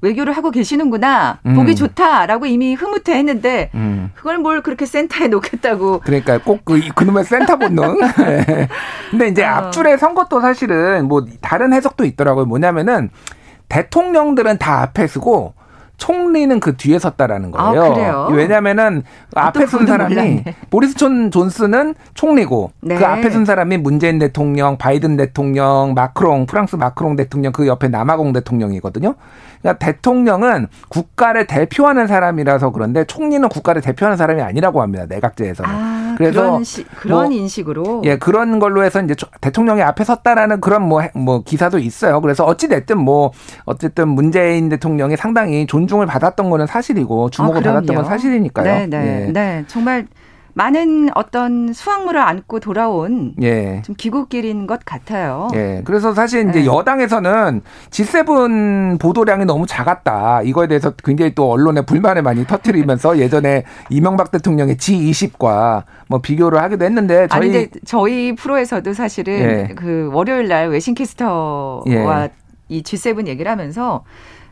외교를 0.00 0.32
하고 0.32 0.50
계시는구나 0.50 1.40
음. 1.46 1.54
보기 1.54 1.74
좋다라고 1.74 2.46
이미 2.46 2.74
흐뭇해했는데 2.74 3.70
음. 3.74 4.10
그걸 4.14 4.38
뭘 4.38 4.62
그렇게 4.62 4.86
센터에 4.86 5.28
놓겠다고 5.28 6.00
그러니까 6.00 6.38
꼭 6.38 6.64
그, 6.64 6.80
그놈의 6.94 7.24
센터 7.24 7.56
본능. 7.56 8.00
예. 8.20 8.68
근데 9.10 9.28
이제 9.28 9.44
어. 9.44 9.48
앞줄에 9.48 9.96
선 9.96 10.14
것도 10.14 10.40
사실은 10.40 11.08
뭐 11.08 11.24
다른 11.40 11.72
해석도 11.72 12.04
있더라고요. 12.04 12.44
뭐냐면은 12.46 13.10
대통령들은 13.68 14.58
다 14.58 14.82
앞에 14.82 15.06
서고 15.06 15.54
총리는 15.98 16.58
그 16.60 16.76
뒤에 16.76 16.98
섰다라는 16.98 17.52
아, 17.54 17.72
거예요. 17.72 17.94
그래요? 17.94 18.28
왜냐면은 18.30 19.02
앞에 19.34 19.66
선 19.66 19.86
사람이 19.86 20.14
몰랐네. 20.14 20.44
보리스 20.70 20.94
촌 20.94 21.30
존슨은 21.30 21.94
총리고 22.14 22.70
네. 22.80 22.96
그 22.96 23.04
앞에 23.04 23.28
선 23.30 23.44
사람이 23.44 23.76
문재인 23.78 24.18
대통령, 24.18 24.78
바이든 24.78 25.16
대통령, 25.16 25.92
마크롱, 25.94 26.46
프랑스 26.46 26.76
마크롱 26.76 27.16
대통령 27.16 27.52
그 27.52 27.66
옆에 27.66 27.88
남아공 27.88 28.32
대통령이거든요. 28.32 29.14
그러니까 29.60 29.84
대통령은 29.84 30.68
국가를 30.88 31.46
대표하는 31.46 32.06
사람이라서 32.06 32.70
그런데 32.70 33.04
총리는 33.04 33.48
국가를 33.48 33.82
대표하는 33.82 34.16
사람이 34.16 34.40
아니라고 34.40 34.80
합니다. 34.80 35.04
내각제에서는. 35.08 35.70
아 35.70 35.97
그래서 36.18 36.40
그런 36.42 36.64
시, 36.64 36.84
그런 36.84 37.28
뭐, 37.28 37.32
인식으로 37.32 38.02
예, 38.04 38.16
그런 38.18 38.58
걸로 38.58 38.82
해서 38.82 39.00
이제 39.00 39.14
조- 39.14 39.28
대통령이 39.40 39.80
앞에 39.82 40.02
섰다라는 40.02 40.60
그런 40.60 40.82
뭐, 40.82 41.00
해- 41.00 41.12
뭐 41.14 41.42
기사도 41.42 41.78
있어요. 41.78 42.20
그래서 42.20 42.44
어찌 42.44 42.66
됐든 42.68 42.98
뭐, 42.98 43.30
어쨌든 43.64 44.08
문재인 44.08 44.68
대통령이 44.68 45.16
상당히 45.16 45.66
존중을 45.66 46.06
받았던 46.06 46.50
거는 46.50 46.66
사실이고 46.66 47.30
주목을 47.30 47.60
아, 47.60 47.72
받았던 47.72 47.94
건. 47.96 48.04
사실이니까요. 48.04 48.64
네, 48.64 48.86
네, 48.88 49.26
예. 49.28 49.32
네. 49.32 49.64
정말 49.68 50.08
많은 50.54 51.10
어떤 51.14 51.72
수확물을 51.72 52.20
안고 52.20 52.60
돌아온 52.60 53.34
예. 53.42 53.82
좀 53.84 53.94
귀국길인 53.96 54.66
것 54.66 54.84
같아요. 54.84 55.48
예. 55.54 55.82
그래서 55.84 56.12
사실 56.14 56.48
이제 56.48 56.60
네. 56.60 56.66
여당에서는 56.66 57.62
G7 57.90 58.98
보도량이 58.98 59.44
너무 59.44 59.66
작았다. 59.66 60.42
이거에 60.42 60.66
대해서 60.66 60.90
굉장히 60.90 61.34
또 61.34 61.50
언론에 61.50 61.82
불만을 61.82 62.22
많이 62.22 62.46
터뜨리면서 62.46 63.18
예전에 63.20 63.64
이명박 63.90 64.30
대통령의 64.30 64.76
G20과 64.76 65.84
뭐 66.08 66.20
비교를 66.20 66.60
하기도 66.62 66.84
했는데 66.84 67.28
저희 67.28 67.38
아니 67.38 67.52
근데 67.52 67.80
저희 67.84 68.34
프로에서도 68.34 68.92
사실은 68.92 69.34
예. 69.34 69.74
그 69.74 70.10
월요일 70.12 70.48
날 70.48 70.68
외신 70.70 70.94
캐스터와 70.94 71.84
예. 71.88 72.30
이 72.68 72.82
G7 72.82 73.26
얘기를 73.26 73.50
하면서 73.50 74.04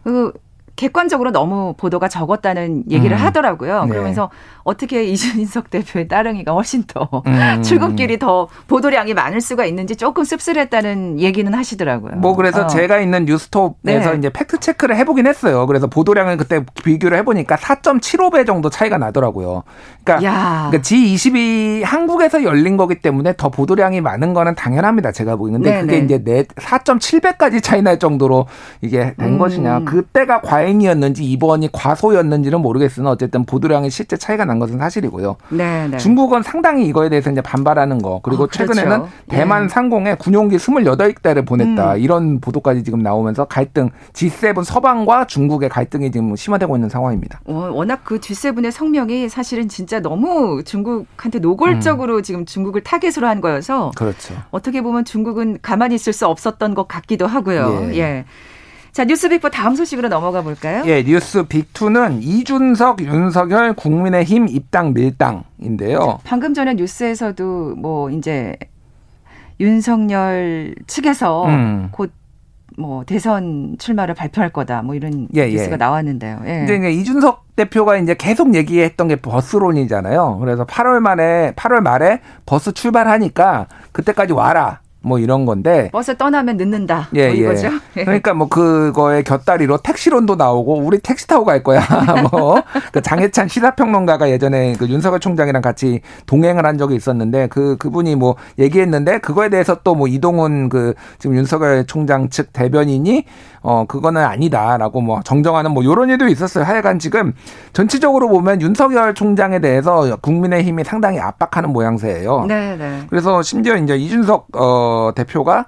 그 0.05 0.33
객관적으로 0.77 1.33
너무 1.33 1.75
보도가 1.77 2.09
적었다는 2.09 2.85
얘기를 2.91 3.17
음. 3.17 3.23
하더라고요. 3.23 3.85
네. 3.85 3.89
그러면서 3.89 4.31
어떻게 4.63 5.05
이준석 5.05 5.71
대표의 5.71 6.07
따릉이가 6.09 6.53
훨씬 6.53 6.85
더 6.87 7.23
음. 7.27 7.63
출근길이 7.63 8.19
더 8.19 8.49
보도량이 8.69 9.15
많을 9.15 9.41
수가 9.41 9.65
있는지 9.65 9.97
조금 9.97 10.25
씁쓸했다는 10.25 11.21
얘기는 11.21 11.53
하시더라고요. 11.53 12.17
뭐 12.17 12.37
그래서 12.37 12.65
어. 12.65 12.67
제가 12.67 12.99
있는 13.01 13.25
뉴스톱에서 13.25 14.11
네. 14.13 14.19
이제 14.19 14.31
팩트 14.31 14.61
체크를 14.61 14.97
해보긴 14.97 15.27
했어요. 15.27 15.67
그래서 15.67 15.87
보도량을 15.87 16.37
그때 16.37 16.65
비교를 16.85 17.17
해보니까 17.19 17.57
4.75배 17.57 18.47
정도 18.47 18.69
차이가 18.69 18.99
나더라고요. 18.99 19.63
그러니까, 20.05 20.29
야. 20.29 20.67
그러니까 20.69 20.83
G20이 20.83 21.85
한국에서 21.85 22.45
열린 22.45 22.77
거기 22.77 22.97
때문에 22.97 23.35
더 23.37 23.49
보도량이 23.49 24.03
많은 24.03 24.35
거는 24.35 24.55
당연합니다. 24.55 25.13
제가 25.13 25.37
보기는데 25.37 25.71
네, 25.71 25.81
그게 25.81 25.99
네. 25.99 26.05
이제 26.05 26.23
내 26.23 26.43
4.7배까지 26.43 27.63
차이 27.63 27.81
날 27.81 27.99
정도로 27.99 28.47
이게 28.83 29.15
된 29.17 29.35
음. 29.35 29.39
것이냐. 29.39 29.81
그때가 29.85 30.43
과 30.43 30.66
잉이었는지 30.67 31.25
이번이 31.25 31.71
과소였는지는 31.73 32.61
모르겠으나 32.61 33.11
어쨌든 33.11 33.45
보도량이 33.45 33.91
실제 33.91 34.17
차이가 34.17 34.45
난 34.45 34.59
것은 34.59 34.79
사실이고요. 34.79 35.37
네, 35.51 35.89
네. 35.89 35.97
중국은 35.97 36.43
상당히 36.43 36.87
이거에 36.87 37.09
대해서 37.09 37.31
이제 37.31 37.41
반발하는 37.41 37.99
거 37.99 38.21
그리고 38.23 38.45
어, 38.45 38.47
그렇죠. 38.47 38.73
최근에는 38.73 39.07
대만 39.29 39.65
예. 39.65 39.69
상공에 39.69 40.15
군용기 40.15 40.57
28대를 40.57 41.47
보냈다 41.47 41.95
음. 41.95 42.01
이런 42.01 42.41
보도까지 42.41 42.85
지금 42.85 43.01
나오면서 43.01 43.45
갈등 43.45 43.91
G7 44.13 44.65
서방과 44.65 45.27
중국의 45.27 45.69
갈등이 45.69 46.11
지금 46.11 46.35
심화되고 46.37 46.77
있는 46.77 46.89
상황입니다. 46.89 47.41
어, 47.47 47.71
워낙 47.73 48.01
그 48.05 48.19
G7의 48.19 48.71
성명이 48.71 49.29
사실은 49.29 49.69
진짜 49.69 50.01
너무 50.01 50.63
중국한테 50.65 51.39
노골적으로 51.39 52.23
지금 52.23 52.45
중국을 52.45 52.83
타겟으로 52.83 53.27
한 53.27 53.41
거여서 53.41 53.93
그렇죠. 53.97 54.35
어떻게 54.51 54.81
보면 54.81 55.05
중국은 55.05 55.59
가만히 55.63 55.95
있을 55.95 56.13
수 56.13 56.27
없었던 56.27 56.75
것 56.75 56.89
같기도 56.89 57.27
하고요. 57.27 57.91
예. 57.93 57.99
예. 57.99 58.25
자, 58.97 59.05
뉴스빅보 59.05 59.51
다음 59.51 59.75
소식으로 59.75 60.09
넘어가 60.09 60.41
볼까요? 60.41 60.83
예, 60.87 61.05
뉴스 61.05 61.43
빅2는 61.43 62.23
이준석, 62.23 63.03
윤석열, 63.03 63.75
국민의힘 63.75 64.49
입당 64.49 64.95
밀당인데요. 64.95 66.21
방금 66.25 66.55
전에 66.55 66.73
뉴스에서도 66.73 67.75
뭐 67.77 68.09
이제 68.09 68.57
윤석열 69.61 70.75
측에서 70.87 71.45
음. 71.45 71.91
곧뭐 71.91 73.05
대선 73.05 73.77
출마를 73.79 74.15
발표할 74.15 74.51
거다 74.51 74.81
뭐 74.81 74.95
이런 74.95 75.29
예, 75.35 75.47
뉴스가 75.47 75.73
예. 75.73 75.77
나왔는데요. 75.77 76.41
예. 76.47 76.65
근데 76.67 76.77
이제 76.79 76.91
이준석 76.93 77.55
대표가 77.55 77.99
이제 77.99 78.15
계속 78.15 78.55
얘기했던 78.55 79.09
게 79.09 79.17
버스론이잖아요. 79.17 80.39
그래서 80.41 80.65
8월 80.65 81.01
말에 81.01 81.53
8월 81.55 81.81
말에 81.81 82.23
버스 82.47 82.73
출발하니까 82.73 83.67
그때까지 83.93 84.33
와라. 84.33 84.81
뭐 85.07 85.19
이런 85.19 85.47
건데 85.47 85.89
버스 85.93 86.17
떠나면 86.17 86.57
늦는다. 86.57 87.09
예, 87.15 87.29
뭐 87.29 87.37
예. 87.37 87.41
이거죠. 87.41 87.69
예. 87.97 88.05
그러니까 88.05 88.35
뭐 88.35 88.49
그거에 88.49 89.23
곁다리로 89.23 89.79
택시론도 89.79 90.37
나오고 90.37 90.81
우리 90.81 90.99
택시 90.99 91.27
타고 91.27 91.45
갈 91.45 91.63
거야. 91.63 91.81
뭐 92.31 92.57
그 92.93 93.01
장해찬 93.03 93.49
시사평론가가 93.49 94.31
예전에 94.31 94.75
그 94.79 94.87
윤석열 94.89 95.21
총장이랑 95.21 95.63
같이 95.63 96.01
동행을 96.27 96.65
한 96.67 96.79
적이 96.79 96.97
있었는데 96.97 97.49
그 97.49 97.77
그분이 97.79 98.17
뭐 98.17 98.37
얘기했는데 98.59 99.19
그거에 99.19 99.49
대해서 99.49 99.77
또 99.83 99.97
뭐 99.97 100.09
이동훈 100.09 100.69
그 100.69 100.93
지금 101.19 101.37
윤석열 101.37 101.87
총장 101.87 102.29
측 102.29 102.53
대변인이 102.53 103.25
어 103.63 103.85
그거는 103.89 104.23
아니다라고 104.23 105.01
뭐 105.01 105.23
정정하는 105.25 105.71
뭐 105.73 105.83
요런 105.85 106.11
일도 106.11 106.29
있었어요. 106.29 106.65
하여간 106.65 106.99
지금 106.99 107.33
전체적으로 107.73 108.29
보면 108.29 108.61
윤석열 108.61 109.15
총장에 109.15 109.59
대해서 109.61 110.17
국민의힘이 110.21 110.85
상당히 110.85 111.19
압박하는 111.19 111.71
모양새예요. 111.73 112.45
네, 112.47 112.77
네. 112.77 113.01
그래서 113.09 113.43
심지어 113.43 113.77
이제 113.77 113.97
이준석 113.97 114.49
어 114.55 114.96
대표가 115.15 115.67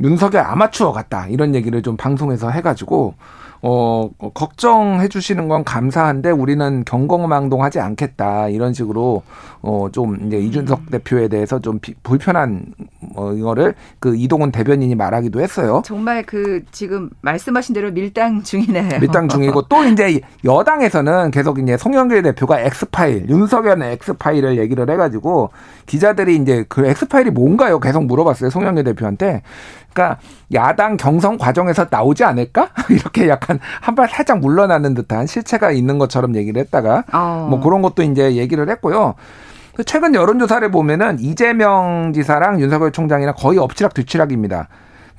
윤석열 0.00 0.44
아마추어 0.44 0.92
같다. 0.92 1.26
이런 1.26 1.54
얘기를 1.54 1.82
좀 1.82 1.96
방송에서 1.96 2.50
해가지고 2.50 3.14
어 3.62 4.08
걱정해 4.32 5.08
주시는 5.08 5.48
건 5.48 5.64
감사한데 5.64 6.30
우리는 6.30 6.82
경공망동하지 6.84 7.78
않겠다 7.80 8.48
이런 8.48 8.72
식으로 8.72 9.22
어 9.62 9.88
좀 9.92 10.18
이제 10.26 10.38
이준석 10.38 10.90
대표에 10.90 11.28
대해서 11.28 11.58
좀 11.58 11.78
비, 11.80 11.94
불편한 12.02 12.64
어 13.16 13.32
이거를 13.32 13.74
그 13.98 14.16
이동훈 14.16 14.50
대변인이 14.52 14.94
말하기도 14.94 15.40
했어요. 15.40 15.82
정말 15.84 16.22
그 16.22 16.62
지금 16.70 17.10
말씀하신 17.20 17.74
대로 17.74 17.90
밀당 17.90 18.42
중이네요. 18.42 18.98
밀당 19.00 19.28
중이고 19.28 19.62
또 19.68 19.84
이제 19.84 20.20
여당에서는 20.44 21.30
계속 21.30 21.58
이제 21.58 21.76
송영길 21.76 22.22
대표가 22.22 22.60
엑스파일, 22.60 23.28
윤석열의 23.28 23.92
엑스파일을 23.94 24.58
얘기를 24.58 24.88
해가지고 24.88 25.50
기자들이 25.86 26.36
이제 26.36 26.64
그 26.68 26.86
엑스파일이 26.86 27.30
뭔가요? 27.30 27.80
계속 27.80 28.04
물어봤어요. 28.04 28.50
송영길 28.50 28.84
대표한테. 28.84 29.42
그러니까 29.92 30.18
야당 30.54 30.96
경선 30.96 31.38
과정에서 31.38 31.86
나오지 31.90 32.24
않을까? 32.24 32.68
이렇게 32.90 33.28
약간 33.28 33.58
한 33.80 33.94
발 33.94 34.08
살짝 34.08 34.38
물러나는 34.38 34.94
듯한 34.94 35.26
실체가 35.26 35.70
있는 35.72 35.98
것처럼 35.98 36.34
얘기를 36.36 36.60
했다가 36.60 37.04
어. 37.12 37.46
뭐 37.50 37.60
그런 37.60 37.82
것도 37.82 38.02
이제 38.02 38.36
얘기를 38.36 38.68
했고요. 38.70 39.14
그 39.74 39.84
최근 39.84 40.14
여론조사를 40.14 40.68
보면은 40.70 41.18
이재명 41.20 42.12
지사랑 42.14 42.60
윤석열 42.60 42.92
총장이랑 42.92 43.34
거의 43.36 43.58
엎치락 43.58 43.94
뒤치락입니다. 43.94 44.68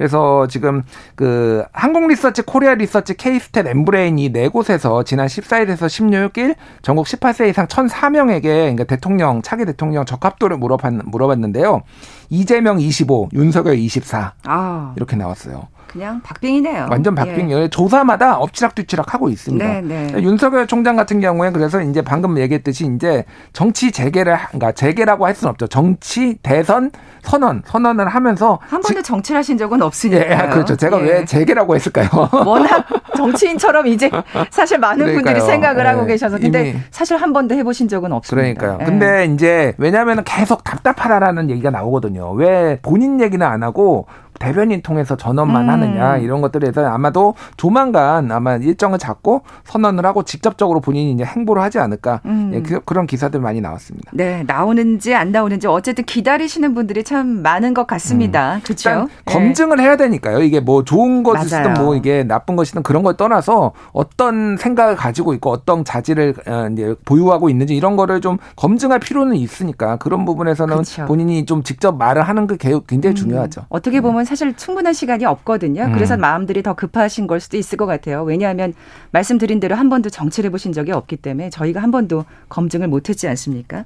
그래서 0.02 0.48
지금 0.48 0.82
그 1.14 1.64
한국 1.74 2.08
리서치, 2.08 2.42
코리아 2.42 2.74
리서치, 2.74 3.14
케이스탯, 3.14 3.68
엠브레인 3.68 4.18
이 4.18 4.32
네 4.32 4.48
곳에서 4.48 5.04
지난 5.04 5.28
14일에서 5.28 5.86
16일 5.86 6.56
전국 6.82 7.06
18세 7.06 7.50
이상 7.50 7.68
1,004명에게 7.68 8.42
그러니까 8.42 8.86
대통령 8.86 9.44
차기 9.44 9.64
대통령 9.64 10.04
적합도를 10.04 10.58
물어봤, 10.58 10.94
물어봤는데요. 11.06 11.84
이재명 12.32 12.80
25, 12.80 13.30
윤석열 13.34 13.76
24 13.76 14.34
아. 14.46 14.94
이렇게 14.96 15.16
나왔어요. 15.16 15.68
그냥 15.92 16.22
박빙이네요. 16.22 16.88
완전 16.90 17.16
박빙이에요. 17.16 17.64
예. 17.64 17.68
조사마다 17.68 18.38
엎치락뒤치락 18.38 19.14
하고 19.14 19.30
있습니다. 19.30 19.66
네, 19.66 19.82
네. 19.82 20.22
윤석열 20.22 20.66
총장 20.66 20.96
같은 20.96 21.20
경우에 21.20 21.52
그래서 21.52 21.82
이제 21.82 22.02
방금 22.02 22.38
얘기했듯이 22.38 22.90
이제 22.96 23.26
정치 23.52 23.92
재개를 23.92 24.38
그러니까 24.48 24.72
재개라고 24.72 25.26
할 25.26 25.36
수는 25.36 25.52
없죠. 25.52 25.68
정치 25.68 26.38
대선 26.42 26.92
선언 27.24 27.62
선언을 27.66 28.08
하면서 28.08 28.60
한 28.62 28.82
번도 28.82 29.02
정치를 29.02 29.40
하신 29.40 29.58
적은 29.58 29.82
없으니까. 29.82 30.46
예, 30.46 30.50
그렇죠. 30.50 30.78
제가 30.78 31.00
예. 31.02 31.04
왜 31.04 31.26
재개라고 31.26 31.76
했을까요? 31.76 32.08
워낙 32.46 32.86
정치인처럼 33.18 33.88
이제 33.88 34.10
사실 34.50 34.80
많은 34.80 35.06
그러니까요. 35.06 35.24
분들이 35.24 35.46
생각을 35.46 35.84
예. 35.86 35.90
하고 35.90 36.06
계셔서 36.06 36.40
근데 36.40 36.82
사실 36.92 37.18
한 37.18 37.34
번도 37.34 37.54
해보신 37.56 37.90
적은 37.90 38.14
없습니다. 38.14 38.60
그러니까요. 38.60 38.78
예. 38.82 38.86
근데 38.86 39.26
이제 39.26 39.74
왜냐하면 39.78 40.24
계속 40.24 40.64
답답하다라는 40.64 41.50
얘기가 41.50 41.70
나오거든요. 41.70 42.32
왜 42.32 42.80
본인 42.82 43.20
얘기는 43.20 43.46
안 43.46 43.62
하고 43.64 44.08
대변인 44.42 44.82
통해서 44.82 45.16
전원만 45.16 45.66
음. 45.66 45.70
하느냐 45.70 46.18
이런 46.18 46.42
것들에서 46.42 46.86
아마도 46.88 47.36
조만간 47.58 48.32
아마 48.32 48.56
일정을 48.56 48.98
잡고 48.98 49.44
선언을 49.66 50.06
하고 50.06 50.24
직접적으로 50.24 50.80
본인이 50.80 51.12
이제 51.12 51.24
행보를 51.24 51.62
하지 51.62 51.78
않을까 51.78 52.22
음. 52.26 52.52
예, 52.56 52.62
그, 52.62 52.94
런 52.94 53.06
기사들 53.06 53.40
많이 53.40 53.62
나왔습니다. 53.62 54.12
네 54.14 54.44
나오는지 54.48 55.14
안 55.14 55.32
나오는지 55.32 55.68
어쨌든 55.68 56.04
기다리시는 56.06 56.74
분들이 56.74 57.04
참 57.04 57.42
많은 57.44 57.74
것 57.74 57.86
같습니다. 57.86 58.56
음. 58.56 58.62
그렇죠. 58.64 59.08
검증을 59.26 59.80
해야 59.80 59.96
되니까요. 59.96 60.42
이게 60.42 60.60
뭐 60.60 60.84
좋은 60.84 61.22
것이든 61.24 61.76
뭐 61.76 61.96
이게 61.96 62.24
나쁜 62.24 62.56
것이든 62.56 62.82
그런 62.84 63.04
걸 63.04 63.16
떠나서 63.16 63.74
어떤 63.94 64.58
생각을 64.58 64.96
가지고 64.96 65.34
있고 65.36 65.52
어떤 65.52 65.86
자질을 65.86 66.34
어, 66.48 66.68
이제 66.72 66.96
보유하고 67.06 67.50
있는지 67.50 67.76
이런 67.76 67.96
거를 67.96 68.22
좀 68.22 68.40
검증할 68.56 69.00
필요는 69.00 69.36
있으니까 69.36 69.98
그런 69.98 70.26
부분에서는 70.26 70.74
그렇죠. 70.74 71.06
본인이 71.06 71.46
좀 71.46 71.62
직접 71.64 71.96
말을 71.96 72.24
하는 72.24 72.48
게 72.48 72.58
굉장히 72.88 73.14
음. 73.14 73.16
중요하죠. 73.16 73.66
어떻게 73.70 74.02
보면 74.02 74.26
사실 74.32 74.56
충분한 74.56 74.94
시간이 74.94 75.26
없거든요. 75.26 75.84
음. 75.84 75.92
그래서 75.92 76.16
마음들이 76.16 76.64
더 76.64 76.74
급하신 76.74 77.28
걸 77.28 77.42
수도 77.42 77.58
있을 77.58 77.78
것 77.78 77.86
같아요. 77.86 78.24
왜냐하면 78.24 78.74
말씀드린 79.12 79.60
대로 79.60 79.76
한 79.76 79.90
번도 79.90 80.10
정치를 80.10 80.48
해보신 80.48 80.72
적이 80.72 80.94
없기 80.94 81.18
때문에 81.18 81.50
저희가 81.50 81.82
한 81.82 81.92
번도 81.92 82.24
검증을 82.48 82.88
못했지 82.88 83.28
않습니까? 83.28 83.84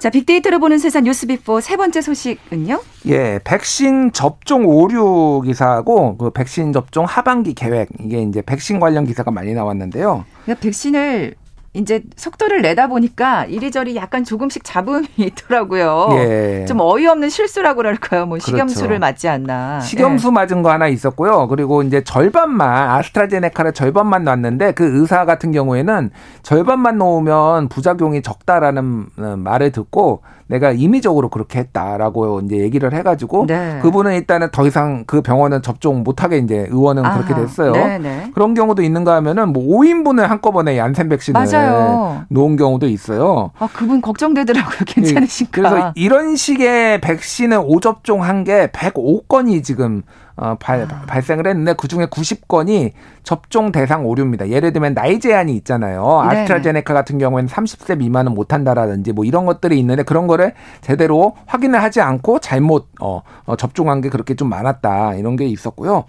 자, 0.00 0.10
빅데이터를 0.10 0.58
보는 0.58 0.78
세상 0.78 1.04
뉴스 1.04 1.28
비포 1.28 1.60
세 1.60 1.76
번째 1.76 2.00
소식은요? 2.00 2.80
예, 3.06 3.38
백신 3.44 4.10
접종 4.10 4.66
오류 4.66 5.42
기사하고 5.44 6.16
그 6.16 6.30
백신 6.30 6.72
접종 6.72 7.04
하반기 7.04 7.54
계획 7.54 7.88
이게 8.00 8.20
이제 8.22 8.42
백신 8.42 8.80
관련 8.80 9.06
기사가 9.06 9.30
많이 9.30 9.54
나왔는데요. 9.54 10.24
그러니까 10.42 10.60
백신을 10.60 11.36
이제 11.74 12.02
속도를 12.16 12.62
내다 12.62 12.86
보니까 12.88 13.44
이리저리 13.44 13.94
약간 13.94 14.24
조금씩 14.24 14.64
잡음이 14.64 15.06
있더라고요. 15.16 16.08
예. 16.12 16.64
좀 16.66 16.80
어이없는 16.80 17.28
실수라고 17.28 17.78
그럴까요? 17.78 18.26
뭐 18.26 18.38
그렇죠. 18.38 18.46
식염수를 18.46 18.88
그렇죠. 18.88 19.00
맞지 19.00 19.28
않나. 19.28 19.80
식염수 19.80 20.28
예. 20.28 20.32
맞은 20.32 20.62
거 20.62 20.70
하나 20.70 20.88
있었고요. 20.88 21.46
그리고 21.48 21.82
이제 21.82 22.02
절반만 22.02 22.90
아스트라제네카를 22.90 23.72
절반만 23.74 24.24
놨는데 24.24 24.72
그 24.72 24.98
의사 24.98 25.24
같은 25.24 25.52
경우에는 25.52 26.10
절반만 26.42 26.98
놓으면 26.98 27.68
부작용이 27.68 28.22
적다라는 28.22 29.06
어, 29.18 29.36
말을 29.36 29.70
듣고 29.72 30.22
내가 30.48 30.72
임의적으로 30.72 31.28
그렇게 31.28 31.60
했다라고 31.60 32.40
이제 32.40 32.56
얘기를 32.56 32.92
해가지고 32.92 33.46
네. 33.46 33.78
그분은 33.82 34.14
일단은 34.14 34.50
더 34.50 34.66
이상 34.66 35.04
그 35.06 35.20
병원은 35.22 35.62
접종 35.62 36.02
못하게 36.02 36.38
이제 36.38 36.66
의원은 36.70 37.04
아하. 37.04 37.18
그렇게 37.22 37.34
됐어요. 37.34 37.72
네네. 37.72 37.98
네. 37.98 38.30
그런 38.34 38.54
경우도 38.54 38.82
있는가 38.82 39.14
하면은 39.16 39.52
뭐 39.52 39.62
5인분을 39.62 40.26
한꺼번에 40.26 40.76
얀센 40.78 41.08
백신을 41.08 41.40
맞아요. 41.40 42.24
놓은 42.28 42.56
경우도 42.56 42.88
있어요. 42.88 43.50
아 43.58 43.68
그분 43.72 44.00
걱정되더라고요. 44.00 44.78
괜찮으신가? 44.86 45.50
그래서 45.52 45.92
이런 45.94 46.34
식의 46.36 47.00
백신을 47.00 47.60
오접종한 47.64 48.44
게 48.44 48.68
105건이 48.68 49.62
지금 49.62 50.02
어, 50.40 50.56
발, 50.58 50.82
아. 50.82 51.02
발생을 51.06 51.46
했는데 51.46 51.72
그중에 51.72 52.06
90건이 52.06 52.92
접종 53.24 53.72
대상 53.72 54.06
오류입니다. 54.06 54.48
예를 54.48 54.72
들면 54.72 54.94
나이 54.94 55.18
제한이 55.18 55.54
있잖아요. 55.56 56.26
네. 56.30 56.38
아스트라제네카 56.40 56.94
같은 56.94 57.18
경우에는 57.18 57.48
30세 57.48 57.98
미만은 57.98 58.34
못 58.34 58.52
한다라든지 58.52 59.12
뭐 59.12 59.24
이런 59.24 59.46
것들이 59.46 59.78
있는데 59.80 60.04
그런 60.04 60.26
거를 60.26 60.54
제대로 60.80 61.36
확인을 61.46 61.82
하지 61.82 62.00
않고 62.00 62.38
잘못 62.38 62.88
어, 63.00 63.22
어 63.46 63.56
접종한 63.56 64.00
게 64.00 64.08
그렇게 64.08 64.34
좀 64.34 64.48
많았다. 64.48 65.14
이런 65.14 65.36
게 65.36 65.46
있었고요. 65.46 66.04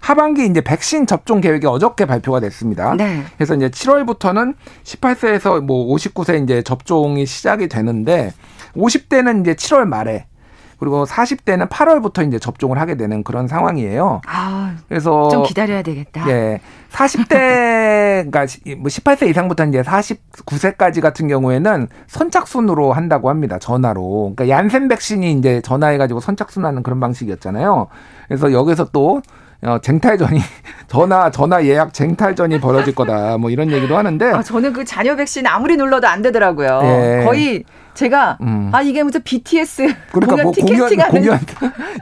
하반기 0.00 0.46
이제 0.46 0.60
백신 0.60 1.06
접종 1.06 1.40
계획이 1.40 1.66
어저께 1.66 2.06
발표가 2.06 2.40
됐습니다. 2.40 2.94
네. 2.94 3.22
그래서 3.36 3.54
이제 3.54 3.68
7월부터는 3.68 4.54
18세에서 4.82 5.60
뭐 5.60 5.94
59세 5.94 6.42
이제 6.42 6.62
접종이 6.62 7.26
시작이 7.26 7.68
되는데 7.68 8.32
50대는 8.76 9.42
이제 9.42 9.54
7월 9.54 9.84
말에 9.86 10.26
그리고 10.78 11.04
40대는 11.04 11.68
8월부터 11.68 12.26
이제 12.26 12.38
접종을 12.38 12.78
하게 12.78 12.96
되는 12.96 13.22
그런 13.22 13.48
상황이에요. 13.48 14.20
아, 14.26 14.74
그래서 14.88 15.28
좀 15.28 15.42
기다려야 15.44 15.82
되겠다. 15.82 16.28
예. 16.28 16.60
40대 16.90 18.30
그러니까 18.30 18.46
뭐 18.78 18.86
18세 18.88 19.28
이상부터 19.28 19.66
이제 19.66 19.82
49세까지 19.82 21.00
같은 21.00 21.28
경우에는 21.28 21.88
선착순으로 22.06 22.92
한다고 22.92 23.30
합니다. 23.30 23.58
전화로. 23.58 24.34
그러니까 24.36 24.48
얀센 24.48 24.88
백신이 24.88 25.32
이제 25.32 25.60
전화해 25.62 25.98
가지고 25.98 26.20
선착순하는 26.20 26.82
그런 26.82 27.00
방식이었잖아요. 27.00 27.88
그래서 28.28 28.52
여기서 28.52 28.90
또 28.92 29.22
어, 29.62 29.78
쟁탈전이 29.78 30.38
전화 30.94 31.30
전화 31.30 31.64
예약 31.64 31.92
쟁탈전이 31.92 32.60
벌어질 32.60 32.94
거다 32.94 33.36
뭐 33.38 33.50
이런 33.50 33.70
얘기도 33.72 33.96
하는데 33.96 34.30
아, 34.30 34.42
저는 34.42 34.72
그 34.72 34.84
자녀 34.84 35.16
백신 35.16 35.46
아무리 35.46 35.76
눌러도 35.76 36.06
안 36.06 36.22
되더라고요. 36.22 36.80
예. 36.84 37.24
거의 37.24 37.64
제가 37.94 38.38
음. 38.40 38.70
아 38.72 38.82
이게 38.82 39.04
무슨 39.04 39.22
BTS 39.22 39.86
그러니까 40.10 40.26
공연 40.32 40.42
뭐 40.46 40.52
티켓팅 40.52 40.98
공연, 41.10 41.38
공연 41.38 41.38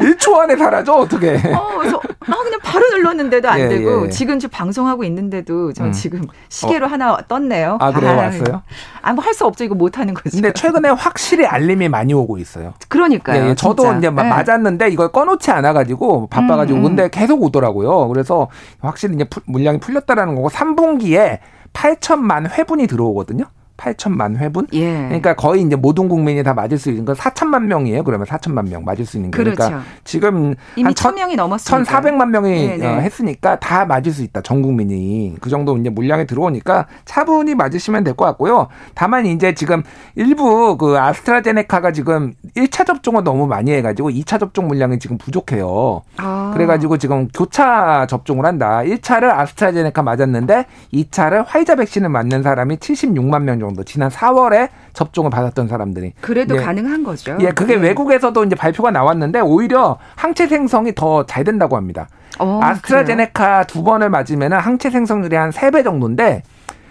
1초 0.00 0.34
안에 0.40 0.56
사라져 0.56 0.94
어떻게? 0.94 1.34
어, 1.34 1.76
그래서 1.78 2.00
아 2.20 2.34
그냥 2.42 2.60
바로 2.62 2.88
눌렀는데도 2.88 3.46
안 3.50 3.60
예, 3.60 3.68
되고 3.68 4.06
예. 4.06 4.08
지금 4.08 4.38
지금 4.38 4.50
방송하고 4.52 5.04
있는데도 5.04 5.74
저 5.74 5.84
음. 5.84 5.92
지금 5.92 6.22
시계로 6.48 6.86
어. 6.86 6.88
하나 6.88 7.18
떴네요. 7.28 7.76
아 7.80 7.92
그래 7.92 8.08
아, 8.08 8.14
왔어요? 8.14 8.62
아뭐 9.02 9.18
할 9.22 9.34
수 9.34 9.44
없죠 9.46 9.64
이거 9.64 9.74
못 9.74 9.98
하는 9.98 10.14
거죠. 10.14 10.30
근데 10.30 10.52
최근에 10.52 10.88
확실히 10.90 11.44
알림이 11.44 11.88
많이 11.90 12.14
오고 12.14 12.38
있어요. 12.38 12.72
그러니까요. 12.88 13.44
예, 13.44 13.48
예. 13.50 13.54
저도 13.54 13.82
진짜. 13.82 13.98
이제 13.98 14.10
네. 14.10 14.22
맞았는데 14.22 14.88
이걸 14.88 15.12
꺼놓지 15.12 15.50
않아가지고 15.50 16.28
바빠가지고 16.28 16.78
음, 16.78 16.80
음. 16.80 16.82
근데 16.84 17.10
계속 17.10 17.42
오더라고요. 17.42 18.08
그래서 18.08 18.48
확실히 18.82 19.14
이제 19.14 19.24
물량이 19.46 19.80
풀렸다라는 19.80 20.34
거고 20.34 20.48
3분기에 20.48 21.38
8천만 21.72 22.50
회분이 22.50 22.86
들어오거든요. 22.86 23.44
8천만 23.82 24.36
회분. 24.36 24.66
예. 24.72 24.94
그러니까 25.06 25.34
거의 25.34 25.62
이제 25.62 25.74
모든 25.74 26.08
국민이 26.08 26.42
다 26.44 26.54
맞을 26.54 26.78
수 26.78 26.90
있는 26.90 27.04
건 27.04 27.16
4천만 27.16 27.64
명이에요. 27.64 28.04
그러면 28.04 28.26
4천만 28.26 28.68
명 28.68 28.84
맞을 28.84 29.04
수 29.04 29.16
있는 29.16 29.30
게. 29.32 29.36
그러니까 29.36 29.68
그렇죠. 29.68 29.84
지금 30.04 30.54
이미 30.76 30.84
한 30.84 30.94
1,000명이 30.94 31.34
넘었으니까. 31.36 32.00
1,400만 32.00 32.28
명이 32.28 32.50
네네. 32.50 32.76
네. 32.76 32.86
어, 32.86 33.00
했으니까 33.00 33.58
다 33.58 33.84
맞을 33.84 34.12
수 34.12 34.22
있다. 34.22 34.40
전 34.42 34.62
국민이. 34.62 35.34
그 35.40 35.50
정도 35.50 35.76
이제 35.76 35.90
물량이 35.90 36.26
들어오니까 36.26 36.86
차분히 37.04 37.54
맞으시면 37.54 38.04
될 38.04 38.12
것 38.14 38.26
같고요. 38.26 38.68
다만 38.94 39.24
이제 39.24 39.54
지금 39.54 39.82
일부 40.16 40.76
그 40.76 40.98
아스트라제네카가 40.98 41.92
지금 41.92 42.34
1차 42.56 42.86
접종을 42.86 43.24
너무 43.24 43.46
많이 43.46 43.72
해 43.72 43.80
가지고 43.80 44.10
2차 44.10 44.38
접종 44.38 44.68
물량이 44.68 44.98
지금 44.98 45.16
부족해요. 45.16 46.02
아. 46.18 46.50
그래 46.54 46.66
가지고 46.66 46.98
지금 46.98 47.26
교차 47.28 48.06
접종을 48.08 48.44
한다. 48.44 48.82
1차를 48.84 49.30
아스트라제네카 49.30 50.02
맞았는데 50.02 50.66
2차를 50.92 51.44
화이자 51.46 51.76
백신을 51.76 52.10
맞는 52.10 52.42
사람이 52.42 52.76
76만 52.76 53.42
명 53.44 53.58
정도 53.60 53.71
정도 53.72 53.82
지난 53.84 54.10
4월에 54.10 54.68
접종을 54.92 55.30
받았던 55.30 55.68
사람들이 55.68 56.12
그래도 56.20 56.56
예. 56.56 56.60
가능한 56.62 57.02
거죠. 57.02 57.36
예, 57.40 57.50
그게 57.50 57.76
네. 57.76 57.82
외국에서도 57.88 58.44
이제 58.44 58.54
발표가 58.54 58.90
나왔는데 58.90 59.40
오히려 59.40 59.98
항체 60.16 60.46
생성이 60.46 60.94
더 60.94 61.24
잘 61.26 61.44
된다고 61.44 61.76
합니다. 61.76 62.08
어, 62.38 62.60
아스트라제네카 62.62 63.44
그래요? 63.44 63.64
두 63.68 63.82
번을 63.82 64.10
맞으면 64.10 64.52
항체 64.52 64.90
생성률이 64.90 65.36
한 65.36 65.50
3배 65.50 65.84
정도인데 65.84 66.42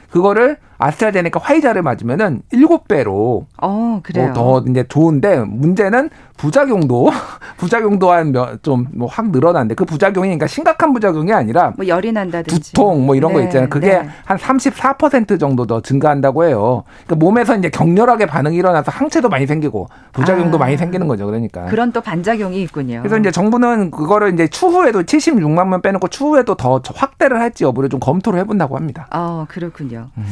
그거를 0.09 0.57
아스트라제네카 0.81 1.39
화이자를 1.41 1.81
맞으면은 1.83 2.41
7배로 2.51 3.45
어, 3.61 3.99
그래요. 4.03 4.33
더 4.33 4.63
이제 4.67 4.83
좋은데 4.87 5.39
문제는 5.39 6.09
부작용도 6.37 7.11
부작용도 7.57 8.11
한 8.11 8.33
좀 8.63 8.87
뭐 8.93 9.07
확 9.07 9.29
늘어난데 9.31 9.75
그 9.75 9.85
부작용이 9.85 10.27
그러니까 10.29 10.47
심각한 10.47 10.93
부작용이 10.93 11.31
아니라 11.33 11.73
뭐 11.77 11.85
열이 11.87 12.11
난다든지 12.11 12.71
두통 12.73 13.05
뭐 13.05 13.15
이런 13.15 13.31
네, 13.33 13.37
거 13.39 13.43
있잖아요. 13.43 13.69
그게 13.69 13.99
네. 13.99 14.09
한34% 14.25 15.39
정도 15.39 15.65
더 15.67 15.81
증가한다고 15.81 16.45
해요. 16.45 16.83
그러니까 17.05 17.15
몸에서 17.25 17.55
이제 17.57 17.69
격렬하게 17.69 18.25
반응이 18.25 18.55
일어나서 18.55 18.91
항체도 18.91 19.29
많이 19.29 19.45
생기고 19.45 19.87
부작용도 20.13 20.57
아, 20.57 20.59
많이 20.61 20.77
생기는 20.77 21.07
거죠. 21.07 21.25
그러니까 21.25 21.65
그런 21.65 21.91
또 21.91 22.01
반작용이 22.01 22.61
있군요. 22.63 22.99
그래서 23.01 23.17
이제 23.17 23.31
정부는 23.31 23.91
그거를 23.91 24.33
이제 24.33 24.47
추후에도 24.47 25.03
76만 25.03 25.67
명 25.67 25.81
빼놓고 25.81 26.07
추후에도 26.07 26.55
더 26.55 26.81
확대를 26.95 27.39
할지 27.39 27.63
여부를 27.65 27.89
좀 27.89 27.99
검토를 27.99 28.39
해본다고 28.39 28.75
합니다. 28.77 29.07
아 29.11 29.45
그렇군요. 29.49 30.07
음. 30.17 30.25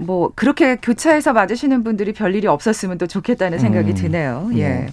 뭐 0.00 0.32
그렇게 0.34 0.76
교차해서 0.76 1.32
맞으시는 1.32 1.84
분들이 1.84 2.12
별일이 2.12 2.46
없었으면 2.46 2.98
또 2.98 3.06
좋겠다는 3.06 3.58
생각이 3.58 3.90
음. 3.90 3.94
드네요. 3.94 4.50
예. 4.54 4.68
네. 4.68 4.86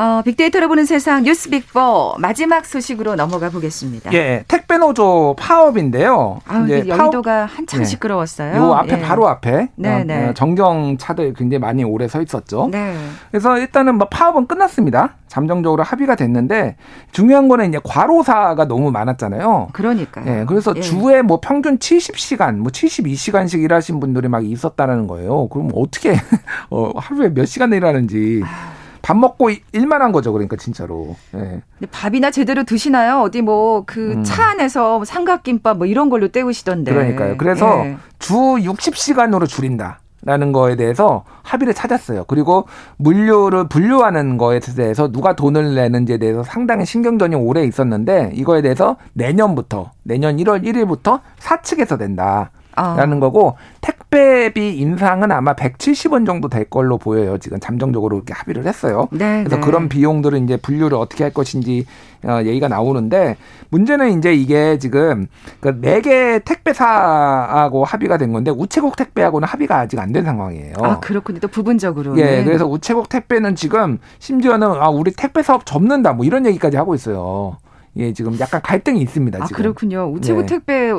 어, 0.00 0.22
빅데이터로 0.22 0.66
보는 0.68 0.86
세상 0.86 1.24
뉴스 1.24 1.50
빅4 1.50 2.18
마지막 2.18 2.64
소식으로 2.64 3.16
넘어가 3.16 3.50
보겠습니다. 3.50 4.10
예, 4.14 4.44
택배 4.48 4.78
노조 4.78 5.36
파업인데요. 5.38 6.40
아, 6.46 6.60
이제 6.60 6.88
여의도가 6.88 7.46
파업? 7.46 7.58
한참 7.58 7.80
예. 7.80 7.84
시끄러웠어요. 7.84 8.56
요 8.56 8.72
앞에 8.72 8.96
예. 8.96 9.00
바로 9.02 9.28
앞에 9.28 9.68
네, 9.74 10.00
어, 10.00 10.04
네. 10.04 10.28
어, 10.28 10.32
정경 10.32 10.96
차들 10.96 11.34
굉장히 11.34 11.58
많이 11.58 11.84
오래 11.84 12.08
서 12.08 12.22
있었죠. 12.22 12.70
네. 12.72 12.96
그래서 13.30 13.58
일단은 13.58 13.96
뭐 13.96 14.08
파업은 14.08 14.46
끝났습니다. 14.46 15.16
잠정적으로 15.28 15.82
합의가 15.82 16.14
됐는데 16.14 16.76
중요한 17.12 17.48
거는 17.48 17.68
이제 17.68 17.78
과로사가 17.84 18.68
너무 18.68 18.90
많았잖아요. 18.90 19.68
그러니까요. 19.74 20.24
예, 20.26 20.44
그래서 20.46 20.72
예. 20.76 20.80
주에 20.80 21.20
뭐 21.20 21.40
평균 21.42 21.76
70시간, 21.76 22.56
뭐 22.56 22.72
72시간씩 22.72 23.62
일하신 23.62 24.00
분들이 24.00 24.28
막 24.28 24.46
있었다는 24.46 25.08
거예요. 25.08 25.48
그럼 25.48 25.68
어떻게 25.74 26.14
어, 26.70 26.90
하루에 26.96 27.34
몇 27.34 27.44
시간 27.44 27.70
일하는지. 27.74 28.40
아. 28.46 28.79
밥 29.02 29.16
먹고 29.16 29.50
일만 29.72 30.02
한 30.02 30.12
거죠. 30.12 30.32
그러니까 30.32 30.56
진짜로. 30.56 31.16
예. 31.34 31.62
밥이나 31.90 32.30
제대로 32.30 32.64
드시나요? 32.64 33.20
어디 33.20 33.42
뭐 33.42 33.84
그차 33.84 34.42
음. 34.42 34.48
안에서 34.50 34.96
뭐 34.98 35.04
삼각김밥 35.04 35.78
뭐 35.78 35.86
이런 35.86 36.10
걸로 36.10 36.28
때우시던데. 36.28 36.92
그러니까요. 36.92 37.36
그래서 37.36 37.84
예. 37.86 37.96
주 38.18 38.34
60시간으로 38.34 39.46
줄인다. 39.48 40.00
라는 40.22 40.52
거에 40.52 40.76
대해서 40.76 41.24
합의를 41.42 41.72
찾았어요. 41.72 42.24
그리고 42.28 42.66
물류를 42.98 43.68
분류하는 43.68 44.36
거에 44.36 44.60
대해서 44.60 45.10
누가 45.10 45.34
돈을 45.34 45.74
내는지에 45.74 46.18
대해서 46.18 46.42
상당히 46.42 46.84
신경전이 46.84 47.36
오래 47.36 47.64
있었는데 47.64 48.32
이거에 48.34 48.60
대해서 48.60 48.96
내년부터 49.14 49.92
내년 50.02 50.36
1월 50.36 50.62
1일부터 50.62 51.20
사측에서 51.38 51.96
된다. 51.96 52.50
라는 52.76 53.16
아. 53.16 53.20
거고 53.20 53.56
택 53.80 53.99
배비 54.10 54.76
인상은 54.78 55.30
아마 55.30 55.54
170원 55.54 56.26
정도 56.26 56.48
될 56.48 56.64
걸로 56.64 56.98
보여요. 56.98 57.38
지금 57.38 57.60
잠정적으로 57.60 58.16
이렇게 58.16 58.34
합의를 58.34 58.66
했어요. 58.66 59.08
네, 59.12 59.44
그래서 59.44 59.56
네. 59.56 59.62
그런 59.62 59.88
비용들은 59.88 60.44
이제 60.44 60.56
분류를 60.56 60.98
어떻게 60.98 61.22
할 61.24 61.32
것인지 61.32 61.86
어, 62.24 62.40
얘기가 62.44 62.66
나오는데 62.68 63.36
문제는 63.70 64.18
이제 64.18 64.34
이게 64.34 64.78
지금 64.78 65.26
그네 65.60 66.00
개 66.00 66.40
택배사하고 66.44 67.84
합의가 67.84 68.18
된 68.18 68.32
건데 68.32 68.50
우체국 68.50 68.96
택배하고는 68.96 69.46
합의가 69.46 69.78
아직 69.78 69.98
안 69.98 70.10
된 70.10 70.24
상황이에요. 70.24 70.74
아 70.82 70.98
그렇군요. 70.98 71.38
또 71.38 71.46
부분적으로. 71.46 72.18
예, 72.18 72.24
네. 72.24 72.44
그래서 72.44 72.66
우체국 72.66 73.08
택배는 73.08 73.54
지금 73.54 73.98
심지어는 74.18 74.66
아 74.66 74.88
우리 74.88 75.12
택배 75.12 75.40
사업 75.44 75.64
접는다 75.64 76.14
뭐 76.14 76.26
이런 76.26 76.44
얘기까지 76.46 76.76
하고 76.76 76.96
있어요. 76.96 77.58
예, 77.96 78.12
지금 78.12 78.36
약간 78.40 78.60
갈등이 78.62 79.00
있습니다. 79.02 79.40
아, 79.40 79.46
지금. 79.46 79.62
그렇군요. 79.62 80.10
우체국 80.12 80.46
네. 80.46 80.46
택배 80.46 80.92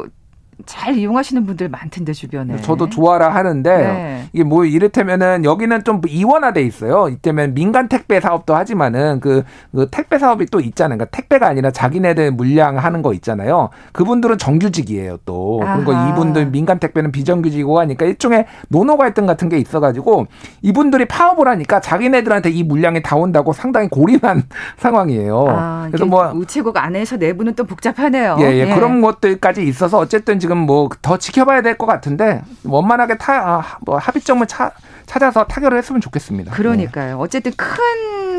잘 0.65 0.97
이용하시는 0.97 1.45
분들 1.45 1.69
많던데 1.69 2.13
주변에. 2.13 2.58
저도 2.62 2.89
좋아라 2.89 3.30
하는데 3.30 3.78
네. 3.78 4.26
이게 4.34 4.43
뭐 4.43 4.65
이를테면은 4.65 5.45
여기는 5.45 5.84
좀 5.84 6.02
이원화돼 6.08 6.62
있어요. 6.62 7.10
이때면 7.10 7.54
민간 7.54 7.88
택배 7.88 8.19
사업도 8.19 8.56
하지만은 8.56 9.19
그, 9.19 9.43
그 9.74 9.88
택배 9.91 10.17
사업이 10.17 10.45
또 10.47 10.60
있잖아요. 10.60 10.97
그러니까 10.97 11.17
택배가 11.17 11.47
아니라 11.47 11.71
자기네들 11.71 12.32
물량 12.32 12.78
하는 12.78 13.02
거 13.02 13.13
있잖아요. 13.13 13.69
그분들은 13.91 14.38
정규직이에요 14.38 15.17
또. 15.26 15.62
그리고 15.76 15.93
이분들 15.93 16.47
민간 16.47 16.80
택배는 16.80 17.12
비정규직이고 17.12 17.80
하니까 17.80 18.06
일종의 18.06 18.45
노노 18.69 18.97
갈등 18.97 19.26
같은 19.26 19.50
게 19.50 19.58
있어가지고 19.58 20.28
이분들이 20.62 21.06
파업을 21.06 21.47
하니까 21.47 21.80
자기네들한테 21.80 22.50
이 22.50 22.63
물량이 22.63 23.02
다 23.02 23.15
온다고 23.15 23.54
상당히 23.54 23.88
고립한 23.89 24.43
상황이에요. 24.78 25.45
아, 25.47 25.88
그래서 25.88 26.06
뭐 26.06 26.32
우체국 26.34 26.78
안에서 26.78 27.17
내부는 27.17 27.54
또 27.56 27.63
복잡하네요. 27.63 28.38
예, 28.39 28.45
예. 28.54 28.65
네. 28.65 28.76
그런 28.76 29.02
것들까지 29.02 29.63
있어서 29.63 29.97
어쨌든 29.97 30.39
지금 30.39 30.51
지금 30.52 30.66
뭐 30.66 30.90
더 31.02 31.18
지켜봐야 31.18 31.62
될 31.62 31.78
것 31.78 31.86
같은데 31.86 32.42
원만하게 32.66 33.18
타, 33.18 33.34
아, 33.36 33.78
뭐 33.82 33.98
합의점을 33.98 34.46
차, 34.48 34.72
찾아서 35.06 35.46
타결을 35.46 35.78
했으면 35.78 36.02
좋겠습니다. 36.02 36.52
그러니까요. 36.52 37.16
네. 37.18 37.22
어쨌든 37.24 37.52
큰 37.56 37.78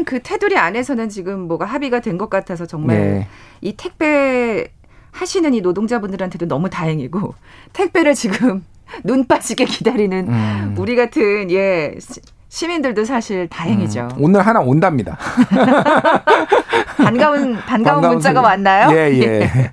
그 0.05 0.21
테두리 0.21 0.57
안에서는 0.59 1.09
지금 1.11 1.43
뭐가 1.47 1.65
합의가 1.65 2.01
된 2.01 2.19
것 2.19 2.29
같아서 2.29 2.67
정말 2.67 2.97
네. 2.97 3.29
이 3.61 3.75
택배 3.77 4.67
하시는 5.13 5.55
이 5.55 5.61
노동자분들한테도 5.61 6.47
너무 6.49 6.69
다행이고 6.69 7.35
택배를 7.73 8.15
지금 8.15 8.65
눈 9.05 9.27
빠지게 9.29 9.65
기다리는 9.65 10.27
음. 10.29 10.75
우리 10.77 10.97
같은 10.97 11.51
예 11.53 11.95
시민들도 12.49 13.05
사실 13.05 13.49
다행이죠. 13.49 14.09
음, 14.17 14.25
오늘 14.25 14.45
하나 14.45 14.59
온답니다. 14.61 15.17
반가운 16.99 17.57
반가운 17.59 18.09
문자가 18.09 18.41
왔나요? 18.41 18.91
예, 18.97 19.13
예. 19.21 19.51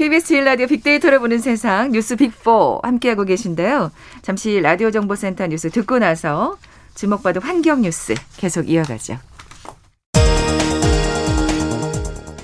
KBS 0.00 0.32
1라디오 0.32 0.66
빅데이터를 0.66 1.18
보는 1.18 1.40
세상 1.40 1.92
뉴스 1.92 2.16
빅4 2.16 2.82
함께하고 2.82 3.24
계신데요. 3.24 3.90
잠시 4.22 4.58
라디오 4.58 4.90
정보센터 4.90 5.46
뉴스 5.48 5.68
듣고 5.68 5.98
나서 5.98 6.56
주목받은 6.94 7.42
환경 7.42 7.82
뉴스 7.82 8.14
계속 8.38 8.70
이어가죠. 8.70 9.18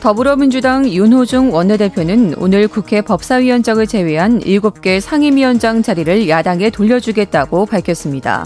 더불어민주당 0.01 0.87
윤호중 0.87 1.55
원내대표는 1.55 2.35
오늘 2.37 2.69
국회 2.69 3.01
법사위원장을 3.01 3.87
제외한 3.87 4.41
7개 4.41 5.01
상임위원장 5.01 5.81
자리를 5.81 6.29
야당에 6.29 6.69
돌려주겠다고 6.69 7.65
밝혔습니다. 7.65 8.45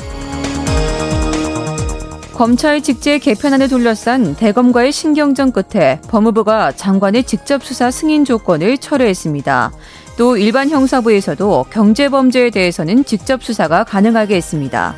검찰 2.41 2.81
직제 2.81 3.19
개편안을 3.19 3.69
둘러싼 3.69 4.35
대검과의 4.35 4.93
신경전 4.93 5.53
끝에 5.53 6.01
법무부가 6.09 6.73
장관의 6.73 7.25
직접 7.25 7.63
수사 7.63 7.91
승인 7.91 8.25
조건을 8.25 8.79
철회했습니다. 8.79 9.71
또 10.17 10.39
일반 10.39 10.71
형사부에서도 10.71 11.67
경제범죄에 11.71 12.49
대해서는 12.49 13.05
직접 13.05 13.45
수사가 13.45 13.85
가능하게 13.85 14.37
했습니다. 14.37 14.95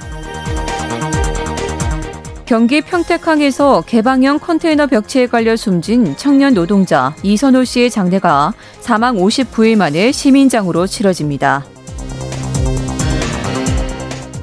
경기 2.46 2.80
평택항에서 2.80 3.82
개방형 3.88 4.38
컨테이너 4.38 4.86
벽체에 4.86 5.26
깔려 5.26 5.56
숨진 5.56 6.16
청년 6.16 6.54
노동자 6.54 7.12
이선호 7.24 7.64
씨의 7.64 7.90
장례가 7.90 8.52
사망 8.78 9.16
59일 9.16 9.74
만에 9.74 10.12
시민장으로 10.12 10.86
치러집니다. 10.86 11.64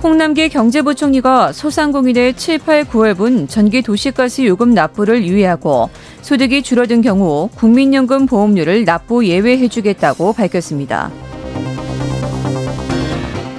홍남기 0.01 0.47
경제부총리가 0.47 1.51
소상공인의 1.51 2.35
7, 2.35 2.59
8, 2.59 2.85
9월분 2.85 3.49
전기 3.49 3.81
도시가스 3.81 4.45
요금 4.45 4.73
납부를 4.73 5.25
유예하고 5.25 5.89
소득이 6.21 6.61
줄어든 6.61 7.01
경우 7.01 7.49
국민연금 7.55 8.25
보험료를 8.25 8.85
납부 8.85 9.25
예외해주겠다고 9.25 10.31
밝혔습니다. 10.33 11.11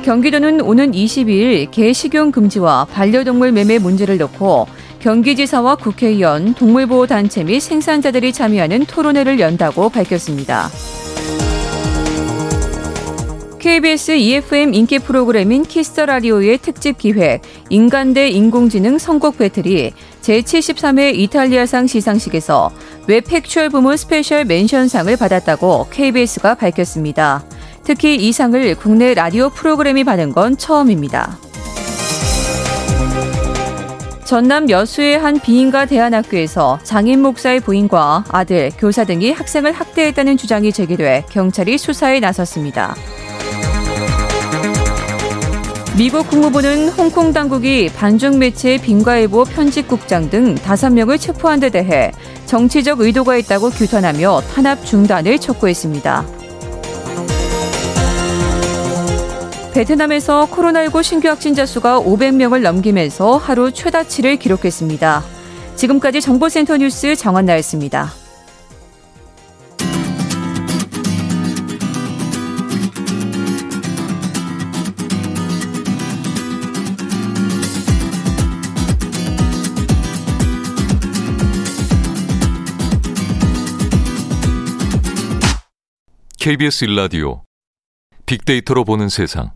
경기도는 0.02 0.62
오는 0.62 0.92
22일 0.92 1.70
개 1.70 1.92
식용 1.92 2.32
금지와 2.32 2.86
반려동물 2.86 3.52
매매 3.52 3.78
문제를 3.78 4.16
놓고 4.16 4.66
경기지사와 5.00 5.76
국회의원, 5.76 6.54
동물보호단체 6.54 7.44
및 7.44 7.60
생산자들이 7.60 8.32
참여하는 8.32 8.86
토론회를 8.86 9.40
연다고 9.40 9.90
밝혔습니다. 9.90 10.70
KBS 13.60 14.12
2FM 14.12 14.72
인기 14.72 14.98
프로그램인 14.98 15.64
키스 15.64 15.90
더 15.90 16.06
라디오의 16.06 16.58
특집 16.58 16.96
기획 16.96 17.42
인간 17.68 18.14
대 18.14 18.30
인공지능 18.30 18.96
선곡 18.96 19.36
배틀이 19.36 19.92
제73회 20.22 21.14
이탈리아상 21.14 21.86
시상식에서 21.86 22.70
Web 23.06 23.26
Factual 23.26 23.68
부문 23.68 23.98
Special 23.98 24.46
Mention상을 24.46 25.14
받았다고 25.14 25.88
KBS가 25.90 26.54
밝혔습니다. 26.54 27.44
특히 27.84 28.16
이 28.16 28.32
상을 28.32 28.74
국내 28.76 29.12
라디오 29.12 29.50
프로그램이 29.50 30.04
받은 30.04 30.32
건 30.32 30.56
처음입니다. 30.56 31.38
전남 34.24 34.70
여수의 34.70 35.18
한 35.18 35.38
비인가 35.38 35.84
대안학교에서 35.84 36.78
장인 36.82 37.20
목사의 37.20 37.60
부인과 37.60 38.24
아들, 38.28 38.70
교사 38.78 39.04
등이 39.04 39.32
학생을 39.32 39.72
학대했다는 39.72 40.38
주장이 40.38 40.72
제기돼 40.72 41.26
경찰이 41.30 41.76
수사에 41.76 42.20
나섰습니다. 42.20 42.94
미국 45.98 46.28
국무부는 46.28 46.88
홍콩 46.90 47.32
당국이 47.32 47.90
반중 47.94 48.38
매체의 48.38 48.78
빙과일보 48.78 49.44
편집국장 49.44 50.30
등 50.30 50.54
5명을 50.54 51.20
체포한 51.20 51.60
데 51.60 51.68
대해 51.68 52.12
정치적 52.46 53.00
의도가 53.00 53.36
있다고 53.36 53.70
규탄하며 53.70 54.40
탄압 54.54 54.84
중단을 54.86 55.38
촉구했습니다. 55.38 56.24
베트남에서 59.74 60.48
코로나19 60.50 61.02
신규 61.02 61.28
확진자 61.28 61.66
수가 61.66 62.00
500명을 62.00 62.62
넘기면서 62.62 63.36
하루 63.36 63.70
최다치를 63.72 64.36
기록했습니다. 64.36 65.22
지금까지 65.76 66.20
정보센터 66.20 66.76
뉴스 66.76 67.14
정한나였습니다. 67.16 68.19
KBS 86.40 86.86
일라디오 86.86 87.42
빅데이터로 88.24 88.84
보는 88.84 89.10
세상. 89.10 89.50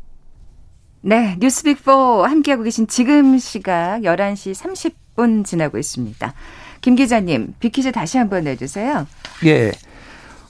네, 1.00 1.34
뉴스빅4 1.40 2.24
함께하고 2.24 2.62
계신 2.62 2.86
지금 2.86 3.38
시각 3.38 4.00
11시 4.02 4.52
30분 5.16 5.46
지나고 5.46 5.78
있습니다. 5.78 6.34
김 6.82 6.94
기자님, 6.94 7.54
빅퀴즈 7.58 7.90
다시 7.90 8.18
한번 8.18 8.44
내주세요. 8.44 9.06
예. 9.46 9.72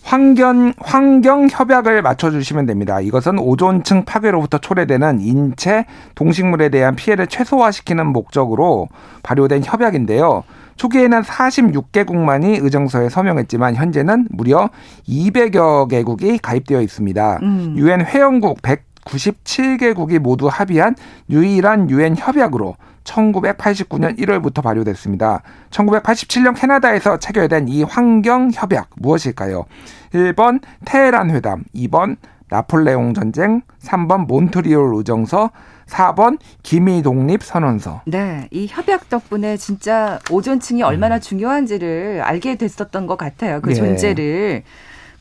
환경, 0.02 0.72
환경 0.78 1.46
협약을 1.48 2.02
맞춰주시면 2.02 2.66
됩니다. 2.66 3.00
이것은 3.00 3.38
오존층 3.38 4.04
파괴로부터 4.04 4.58
초래되는 4.58 5.20
인체, 5.20 5.86
동식물에 6.16 6.68
대한 6.68 6.96
피해를 6.96 7.28
최소화시키는 7.28 8.08
목적으로 8.08 8.88
발효된 9.22 9.62
협약인데요. 9.64 10.42
초기에는 10.76 11.22
46개국만이 11.22 12.62
의정서에 12.62 13.08
서명했지만 13.08 13.76
현재는 13.76 14.28
무려 14.30 14.70
200여 15.08 15.88
개국이 15.88 16.38
가입되어 16.38 16.80
있습니다. 16.80 17.38
음. 17.42 17.74
유엔 17.76 18.00
음. 18.00 18.06
회원국 18.06 18.62
197개국이 18.62 20.18
모두 20.18 20.48
합의한 20.48 20.96
유일한 21.30 21.90
유엔 21.90 22.16
협약으로 22.16 22.76
1989년 23.04 24.18
1월부터 24.18 24.62
발효됐습니다. 24.62 25.42
1987년 25.70 26.58
캐나다에서 26.58 27.18
체결된 27.18 27.68
이 27.68 27.82
환경 27.82 28.50
협약 28.52 28.90
무엇일까요? 28.96 29.64
1번 30.12 30.60
테헤란 30.86 31.30
회담, 31.30 31.64
2번 31.74 32.16
나폴레옹 32.48 33.14
전쟁, 33.14 33.62
3번 33.82 34.26
몬트리올 34.26 34.94
의정서, 34.94 35.50
4번 35.86 36.38
기미 36.62 37.02
독립 37.02 37.42
선언서. 37.42 38.02
네, 38.06 38.48
이 38.50 38.66
협약 38.68 39.08
덕분에 39.08 39.56
진짜 39.56 40.18
오존층이 40.30 40.82
얼마나 40.82 41.18
중요한지를 41.18 42.22
알게 42.22 42.56
됐었던 42.56 43.06
것 43.06 43.16
같아요. 43.16 43.60
그 43.60 43.70
예. 43.70 43.74
존재를. 43.74 44.62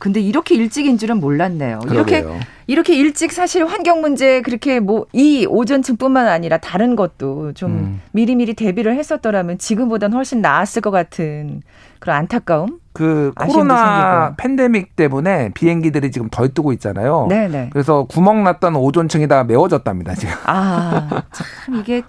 근데 0.03 0.19
이렇게 0.19 0.55
일찍인 0.55 0.97
줄은 0.97 1.21
몰랐네요. 1.21 1.79
그러게요. 1.79 2.19
이렇게 2.19 2.39
이렇게 2.67 2.95
일찍 2.95 3.31
사실 3.31 3.65
환경 3.65 4.01
문제 4.01 4.41
그렇게 4.41 4.81
뭐 4.81 5.05
이 5.13 5.45
오존층뿐만 5.49 6.27
아니라 6.27 6.57
다른 6.57 6.97
것도 6.97 7.53
좀 7.53 7.71
음. 7.71 8.01
미리미리 8.11 8.53
대비를 8.53 8.97
했었더라면 8.97 9.59
지금보다는 9.59 10.17
훨씬 10.17 10.41
나았을 10.41 10.81
것 10.81 10.91
같은 10.91 11.61
그런 11.99 12.17
안타까움. 12.17 12.79
그 12.91 13.31
코로나 13.39 14.35
팬데믹 14.35 14.97
때문에 14.97 15.51
비행기들이 15.53 16.11
지금 16.11 16.27
덜 16.29 16.53
뜨고 16.53 16.73
있잖아요. 16.73 17.27
네네. 17.29 17.69
그래서 17.71 18.03
구멍 18.03 18.43
났던 18.43 18.75
오존층이 18.75 19.29
다 19.29 19.45
메워졌답니다 19.45 20.15
지금. 20.15 20.33
아참 20.45 21.79
이게 21.79 22.03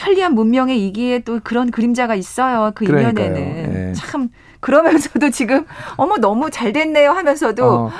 편리한 0.00 0.34
문명의 0.34 0.86
이기에 0.86 1.20
또 1.20 1.40
그런 1.44 1.70
그림자가 1.70 2.14
있어요. 2.14 2.72
그 2.74 2.86
그러니까요. 2.86 3.26
이면에는 3.26 3.72
네. 3.72 3.92
참. 3.92 4.30
그러면서도 4.60 5.30
지금 5.30 5.64
어머 5.96 6.18
너무 6.18 6.50
잘 6.50 6.74
됐네요 6.74 7.12
하면서도 7.12 7.64
어. 7.64 7.90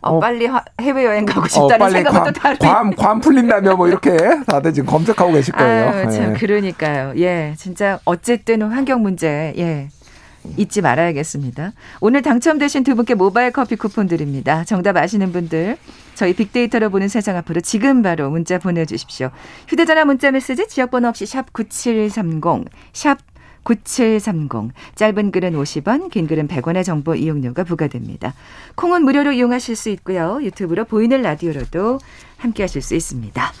어, 0.00 0.16
어, 0.16 0.20
빨리 0.20 0.48
해외 0.80 1.04
여행 1.04 1.24
가고 1.24 1.42
어, 1.42 1.48
싶다는 1.48 1.86
어, 1.86 1.90
생각은 1.90 2.24
또 2.24 2.40
다른. 2.40 2.58
관, 2.58 2.94
관 2.94 3.20
풀린다며 3.20 3.76
뭐 3.76 3.86
이렇게 3.88 4.16
다들 4.46 4.72
지금 4.72 4.88
검색하고 4.88 5.32
계실 5.32 5.54
거예요. 5.54 5.90
아유, 5.90 6.10
참 6.10 6.32
네. 6.32 6.38
그러니까요. 6.38 7.12
예, 7.18 7.54
진짜 7.56 7.98
어쨌든 8.04 8.62
환경 8.62 9.02
문제 9.02 9.54
예. 9.58 9.88
잊지 10.56 10.82
말아야겠습니다. 10.82 11.72
오늘 12.00 12.22
당첨되신 12.22 12.84
두 12.84 12.94
분께 12.94 13.14
모바일 13.14 13.50
커피 13.52 13.76
쿠폰 13.76 14.06
드립니다. 14.06 14.64
정답 14.64 14.96
아시는 14.96 15.32
분들 15.32 15.76
저희 16.18 16.34
빅데이터로 16.34 16.90
보는 16.90 17.06
세상 17.06 17.36
앞으로 17.36 17.60
지금 17.60 18.02
바로 18.02 18.28
문자 18.28 18.58
보내주십시오. 18.58 19.30
휴대전화 19.68 20.04
문자 20.04 20.32
메시지 20.32 20.66
지역번호 20.66 21.06
없이 21.06 21.26
샵 21.26 21.52
9730, 21.52 22.64
샵 22.92 23.18
9730. 23.62 24.72
짧은 24.96 25.30
글은 25.30 25.52
50원, 25.52 26.10
긴 26.10 26.26
글은 26.26 26.48
100원의 26.48 26.84
정보 26.84 27.14
이용료가 27.14 27.62
부과됩니다. 27.62 28.34
콩은 28.74 29.04
무료로 29.04 29.30
이용하실 29.30 29.76
수 29.76 29.90
있고요. 29.90 30.40
유튜브로 30.42 30.86
보이는 30.86 31.22
라디오로도 31.22 32.00
함께 32.38 32.64
하실 32.64 32.82
수 32.82 32.96
있습니다. 32.96 33.52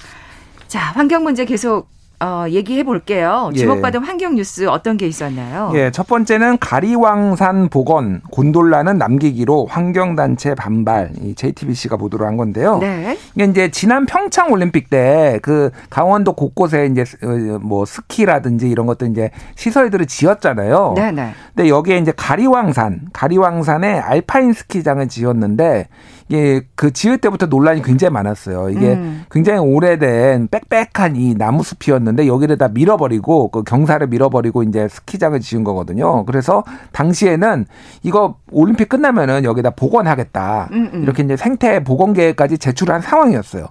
자, 0.66 0.80
환경 0.80 1.22
문제 1.22 1.44
계속 1.44 1.86
어, 2.20 2.44
얘기해 2.48 2.82
볼게요. 2.82 3.50
예. 3.54 3.58
주목받은 3.58 4.02
예. 4.02 4.06
환경 4.06 4.34
뉴스 4.34 4.66
어떤 4.68 4.96
게 4.96 5.06
있었나요? 5.06 5.70
예, 5.74 5.90
첫 5.90 6.06
번째는 6.06 6.58
가리왕산 6.58 7.68
복원 7.68 8.22
곤돌라는 8.30 8.98
남기기로 8.98 9.66
환경 9.66 10.16
단체 10.16 10.54
반발 10.54 11.12
이 11.22 11.34
JTBC가 11.34 11.96
보도를 11.96 12.26
한 12.26 12.36
건데요. 12.36 12.78
네. 12.78 13.16
이게 13.34 13.44
이제 13.44 13.70
지난 13.70 14.06
평창 14.06 14.52
올림픽 14.52 14.90
때 14.90 15.38
그 15.48 15.70
강원도 15.90 16.32
곳곳에 16.32 16.86
이제 16.86 17.04
어, 17.22 17.58
뭐 17.60 17.84
스키라든지 17.84 18.68
이런 18.68 18.86
것들 18.86 19.10
이제 19.10 19.30
시설들을 19.56 20.06
지었잖아요. 20.06 20.94
네, 20.96 21.12
네. 21.12 21.32
근데 21.54 21.68
여기에 21.68 21.98
이제 21.98 22.12
가리왕산, 22.16 23.08
가리왕산에 23.12 23.98
알파인 23.98 24.52
스키장을 24.52 25.06
지었는데 25.08 25.88
이게 26.28 26.62
그 26.74 26.92
지을 26.92 27.18
때부터 27.18 27.46
논란이 27.46 27.82
굉장히 27.82 28.12
많았어요. 28.12 28.70
이게 28.70 28.92
음. 28.92 29.24
굉장히 29.30 29.60
오래된 29.60 30.48
빽빽한 30.50 31.16
이 31.16 31.34
나무 31.34 31.62
숲이었는데 31.62 32.26
여기를 32.26 32.58
다 32.58 32.68
밀어버리고 32.68 33.48
그 33.48 33.62
경사를 33.62 34.06
밀어버리고 34.06 34.62
이제 34.62 34.88
스키장을 34.88 35.38
지은 35.40 35.64
거거든요. 35.64 36.24
그래서 36.26 36.64
당시에는 36.92 37.66
이거 38.02 38.36
올림픽 38.50 38.88
끝나면은 38.88 39.44
여기다 39.44 39.70
복원하겠다. 39.70 40.68
음, 40.72 40.90
음. 40.94 41.02
이렇게 41.02 41.22
이제 41.22 41.36
생태 41.36 41.82
복원 41.82 42.12
계획까지 42.12 42.58
제출한 42.58 43.00
상황이었어요. 43.00 43.66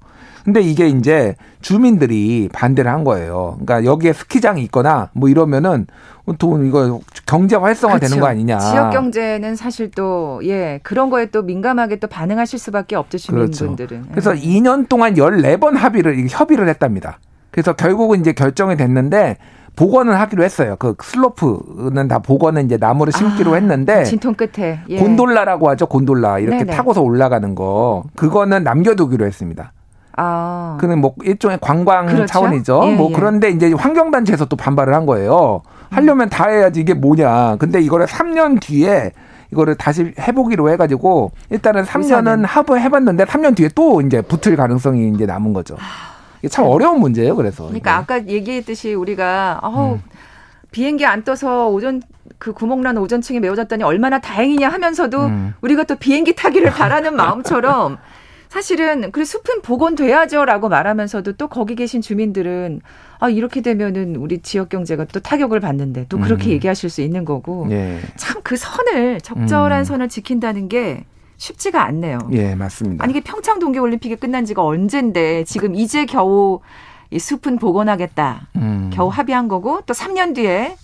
근데 0.47 0.61
이게 0.61 0.87
이제 0.87 1.35
주민들이 1.59 2.47
반대를 2.53 2.89
한 2.89 3.03
거예요. 3.03 3.57
그러니까 3.59 3.83
여기에 3.83 4.13
스키장이 4.13 4.63
있거나 4.63 5.09
뭐 5.13 5.27
이러면은 5.27 5.87
돈 6.33 6.65
이거 6.65 6.99
경제 7.25 7.55
활성화 7.55 7.95
그렇죠. 7.95 8.09
되는 8.09 8.21
거 8.21 8.27
아니냐. 8.27 8.59
지역 8.59 8.91
경제는 8.91 9.55
사실 9.55 9.89
또 9.91 10.41
예, 10.43 10.79
그런 10.83 11.09
거에 11.09 11.27
또 11.27 11.41
민감하게 11.41 11.97
또 11.97 12.07
반응하실 12.07 12.59
수밖에 12.59 12.95
주민분들은. 13.17 13.87
그렇죠. 13.87 14.09
그래서 14.11 14.37
예. 14.37 14.41
2년 14.41 14.89
동안 14.89 15.15
14번 15.15 15.75
합의를 15.75 16.27
협의를 16.29 16.67
했답니다. 16.67 17.19
그래서 17.51 17.73
결국은 17.73 18.19
이제 18.19 18.33
결정이 18.33 18.75
됐는데 18.75 19.37
복원을 19.77 20.19
하기로 20.19 20.43
했어요. 20.43 20.75
그 20.77 20.95
슬로프는 21.01 22.07
다 22.07 22.19
복원은 22.19 22.65
이제 22.65 22.77
나무를 22.77 23.13
심기로 23.13 23.53
아, 23.53 23.55
했는데 23.55 24.03
진통 24.03 24.33
끝에 24.33 24.79
예. 24.89 24.97
곤돌라라고 24.97 25.69
하죠. 25.69 25.85
곤돌라 25.85 26.39
이렇게 26.39 26.59
네네. 26.59 26.75
타고서 26.75 27.01
올라가는 27.01 27.55
거 27.55 28.03
그거는 28.15 28.63
남겨두기로 28.63 29.25
했습니다. 29.25 29.71
아. 30.17 30.77
그는 30.79 30.99
뭐 30.99 31.13
일종의 31.23 31.59
관광 31.61 32.07
그렇죠? 32.07 32.25
차원이죠. 32.25 32.81
예, 32.83 32.95
뭐 32.95 33.09
예. 33.11 33.13
그런데 33.15 33.49
이제 33.49 33.71
환경단체에서 33.71 34.45
또 34.45 34.55
반발을 34.55 34.93
한 34.93 35.05
거예요. 35.05 35.61
하려면 35.89 36.29
다 36.29 36.49
해야지 36.49 36.81
이게 36.81 36.93
뭐냐. 36.93 37.55
근데 37.57 37.79
이거를 37.79 38.07
3년 38.07 38.59
뒤에 38.59 39.11
이거를 39.51 39.75
다시 39.75 40.13
해보기로 40.19 40.69
해가지고 40.71 41.31
일단은 41.51 41.83
3년은 41.83 42.45
하부 42.45 42.77
해봤는데 42.77 43.25
3년 43.25 43.55
뒤에 43.55 43.69
또 43.75 44.01
이제 44.01 44.21
붙을 44.21 44.57
가능성이 44.57 45.09
이제 45.09 45.25
남은 45.25 45.53
거죠. 45.53 45.77
이게 46.39 46.49
참 46.49 46.65
어려운 46.65 46.99
문제예요. 46.99 47.35
그래서. 47.35 47.65
그러니까 47.65 47.91
네. 47.91 47.97
아까 47.97 48.27
얘기했듯이 48.27 48.93
우리가 48.93 49.59
어우 49.63 49.93
음. 49.93 50.01
비행기 50.71 51.05
안 51.05 51.23
떠서 51.23 51.69
오전 51.69 52.01
그 52.39 52.53
구멍난 52.53 52.97
오전층에 52.97 53.39
메워졌더니 53.39 53.83
얼마나 53.83 54.19
다행이냐 54.19 54.69
하면서도 54.69 55.25
음. 55.25 55.53
우리가 55.61 55.83
또 55.85 55.95
비행기 55.95 56.35
타기를 56.35 56.71
바라는 56.71 57.15
마음처럼 57.15 57.97
사실은 58.49 59.11
그래 59.11 59.25
숲은 59.25 59.61
복원돼야죠라고 59.61 60.69
말하면서도 60.69 61.33
또 61.33 61.47
거기 61.47 61.75
계신 61.75 62.01
주민들은 62.01 62.81
아 63.19 63.29
이렇게 63.29 63.61
되면은 63.61 64.15
우리 64.15 64.39
지역 64.39 64.69
경제가 64.69 65.05
또 65.05 65.19
타격을 65.19 65.59
받는데 65.59 66.05
또 66.09 66.19
그렇게 66.19 66.49
음. 66.49 66.51
얘기하실 66.51 66.89
수 66.89 67.01
있는 67.01 67.25
거고 67.25 67.67
예. 67.71 67.99
참그 68.15 68.55
선을 68.55 69.21
적절한 69.21 69.79
음. 69.79 69.83
선을 69.83 70.09
지킨다는 70.09 70.69
게 70.69 71.03
쉽지가 71.37 71.83
않네요. 71.85 72.19
예, 72.31 72.55
맞습니다. 72.55 73.03
아니 73.03 73.11
이게 73.11 73.21
평창 73.21 73.59
동계 73.59 73.79
올림픽이 73.79 74.15
끝난 74.15 74.45
지가 74.45 74.63
언젠데 74.63 75.43
지금 75.43 75.75
이제 75.75 76.05
겨우 76.05 76.61
이 77.11 77.19
숲은 77.19 77.57
복원하겠다. 77.57 78.47
음. 78.55 78.89
겨우 78.93 79.07
합의한 79.09 79.47
거고 79.47 79.81
또 79.85 79.93
3년 79.93 80.35
뒤에 80.35 80.75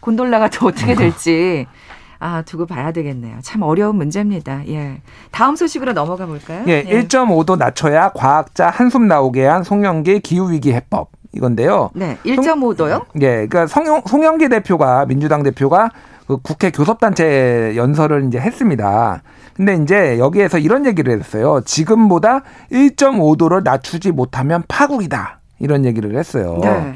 곤돌라가 0.00 0.48
또 0.48 0.66
어떻게 0.66 0.94
될지 0.94 1.66
아, 2.20 2.42
두고 2.42 2.66
봐야 2.66 2.92
되겠네요. 2.92 3.38
참 3.42 3.62
어려운 3.62 3.96
문제입니다. 3.96 4.62
예. 4.68 5.00
다음 5.30 5.56
소식으로 5.56 5.92
넘어가 5.92 6.26
볼까요? 6.26 6.64
예, 6.68 6.84
예. 6.86 7.02
1.5도 7.02 7.56
낮춰야 7.56 8.10
과학자 8.14 8.68
한숨 8.70 9.06
나오게 9.06 9.44
한 9.44 9.62
송영기 9.62 10.20
기후위기 10.20 10.72
해법. 10.72 11.10
이건데요. 11.32 11.90
네, 11.94 12.16
1.5도요? 12.24 13.04
예, 13.20 13.46
그러니까 13.46 13.66
송영, 13.66 14.02
송영기 14.06 14.48
대표가 14.48 15.04
민주당 15.04 15.42
대표가 15.42 15.90
그 16.26 16.38
국회 16.38 16.70
교섭단체 16.70 17.74
연설을 17.76 18.26
이제 18.26 18.38
했습니다. 18.38 19.22
근데 19.54 19.74
이제 19.74 20.18
여기에서 20.18 20.58
이런 20.58 20.86
얘기를 20.86 21.18
했어요. 21.18 21.60
지금보다 21.64 22.42
1.5도를 22.72 23.62
낮추지 23.62 24.12
못하면 24.12 24.62
파국이다. 24.68 25.40
이런 25.58 25.84
얘기를 25.84 26.16
했어요. 26.16 26.58
네. 26.62 26.94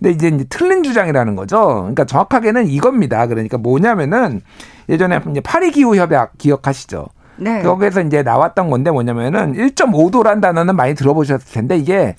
근데 0.00 0.12
이제, 0.12 0.28
이제 0.28 0.44
틀린 0.48 0.82
주장이라는 0.82 1.36
거죠. 1.36 1.58
그러니까 1.80 2.04
정확하게는 2.06 2.68
이겁니다. 2.68 3.26
그러니까 3.26 3.58
뭐냐면은 3.58 4.40
예전에 4.88 5.20
이제 5.30 5.40
파리 5.40 5.70
기후 5.70 5.94
협약 5.94 6.38
기억하시죠? 6.38 7.06
네. 7.36 7.62
거기에서 7.62 8.00
이제 8.02 8.22
나왔던 8.22 8.70
건데 8.70 8.90
뭐냐면은 8.90 9.54
1.5도란 9.54 10.40
단어는 10.40 10.74
많이 10.74 10.94
들어보셨을 10.94 11.52
텐데 11.52 11.76
이게 11.76 12.16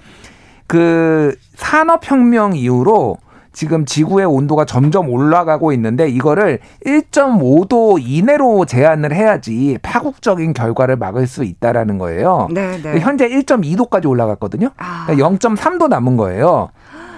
그 0.67 1.35
산업혁명 1.55 2.55
이후로 2.55 3.17
지금 3.53 3.85
지구의 3.85 4.25
온도가 4.25 4.65
점점 4.65 5.09
올라가고 5.09 5.73
있는데 5.73 6.07
이거를 6.07 6.59
1.5도 6.85 7.99
이내로 8.01 8.65
제한을 8.65 9.13
해야지 9.13 9.77
파국적인 9.81 10.53
결과를 10.53 10.95
막을 10.95 11.27
수 11.27 11.43
있다라는 11.43 11.97
거예요. 11.97 12.47
네, 12.51 12.81
네. 12.81 12.99
현재 12.99 13.27
1.2도까지 13.27 14.07
올라갔거든요. 14.07 14.69
아. 14.77 15.05
그러니까 15.05 15.29
0.3도 15.29 15.89
남은 15.89 16.15
거예요. 16.15 16.69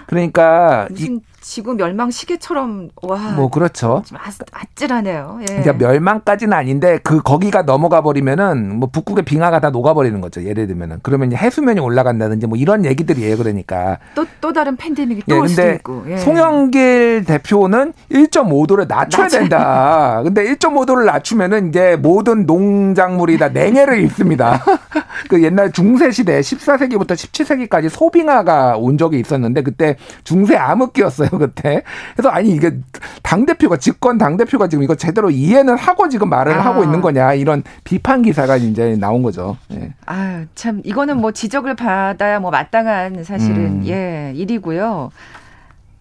그러니까 0.08 0.88
무슨 0.90 1.22
지구 1.44 1.76
멸망 1.76 2.10
시계처럼 2.10 2.90
와. 3.04 3.18
뭐 3.36 3.50
그렇죠. 3.50 4.02
좀 4.06 4.18
아, 4.18 4.32
아찔하네요. 4.52 5.40
예. 5.42 5.46
그러니까 5.46 5.74
멸망까지는 5.74 6.54
아닌데 6.54 7.00
그 7.04 7.22
거기가 7.22 7.64
넘어가 7.64 8.02
버리면은 8.02 8.80
뭐 8.80 8.90
북극의 8.92 9.26
빙하가 9.26 9.60
다 9.60 9.70
녹아 9.70 9.94
버리는 9.94 10.20
거죠. 10.22 10.44
예를 10.44 10.68
들면은 10.68 11.00
그러면 11.04 11.34
해수면이 11.34 11.80
올라간다든지 11.80 12.48
뭐 12.48 12.58
이런 12.58 12.86
얘기들이에요. 12.86 13.38
그러니까 13.38 14.00
또 14.16 14.26
또 14.44 14.52
다른 14.52 14.76
팬데믹이 14.76 15.24
또올 15.30 15.48
수도 15.48 15.72
있고. 15.72 16.04
예. 16.10 16.18
송영길 16.18 17.24
대표는 17.26 17.94
1.5도를 18.12 18.88
낮춰야 18.90 19.24
낮춰. 19.24 19.40
된다. 19.40 20.22
근데 20.22 20.44
1.5도를 20.44 21.06
낮추면은 21.06 21.70
이제 21.70 21.96
모든 21.96 22.46
농작물이 22.46 23.38
다 23.38 23.48
냉해를 23.48 24.04
입습니다. 24.04 24.62
그 25.30 25.42
옛날 25.42 25.72
중세 25.72 26.12
시대 26.12 26.42
14세기부터 26.42 27.12
17세기까지 27.14 27.88
소빙하가 27.88 28.76
온 28.78 28.98
적이 28.98 29.22
있었는데 29.22 29.62
그때 29.62 29.96
중세 30.26 30.58
암흑기였어요. 30.58 31.30
그때. 31.40 31.84
그래서 32.16 32.30
아니 32.30 32.50
이게 32.50 32.78
당 33.22 33.46
대표가 33.46 33.78
집권 33.78 34.18
당 34.18 34.38
대표가 34.38 34.68
지금 34.68 34.84
이거 34.84 34.96
제대로 34.96 35.30
이해는 35.30 35.78
하고 35.78 36.10
지금 36.10 36.30
말을 36.30 36.54
아. 36.54 36.62
하고 36.62 36.84
있는 36.84 37.02
거냐 37.02 37.34
이런 37.34 37.64
비판 37.84 38.22
기사가 38.22 38.58
이제 38.58 38.96
나온 38.96 39.22
거죠. 39.24 39.58
예. 39.74 39.94
아참 40.06 40.82
이거는 40.84 41.18
뭐 41.18 41.32
지적을 41.32 41.76
받아야 41.76 42.40
뭐 42.40 42.52
마땅한 42.52 43.24
사실은 43.24 43.58
음. 43.58 43.84
예 43.88 44.34
일이고요. 44.36 45.12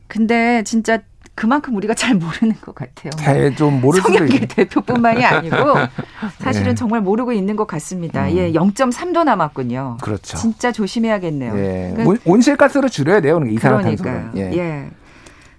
근데 0.08 0.62
진짜 0.64 0.98
그만큼 1.34 1.74
우리가 1.76 1.94
잘 1.94 2.14
모르는 2.14 2.54
것 2.60 2.74
같아요. 2.74 3.10
잘좀 3.16 3.80
모르는 3.80 4.02
성형길 4.02 4.48
대표뿐만이 4.48 5.24
아니고 5.24 5.56
사실은 6.38 6.68
네. 6.68 6.74
정말 6.74 7.00
모르고 7.00 7.32
있는 7.32 7.56
것 7.56 7.66
같습니다. 7.66 8.26
음. 8.26 8.36
예, 8.36 8.52
0.3도 8.52 9.24
남았군요. 9.24 9.98
그렇죠. 10.02 10.36
진짜 10.36 10.72
조심해야겠네요. 10.72 11.56
예. 11.56 11.92
그러니까, 11.96 12.22
온실가스를 12.30 12.90
줄여야 12.90 13.22
돼요. 13.22 13.40
이산화탄소를. 13.44 14.30
예. 14.36 14.40
예. 14.52 14.90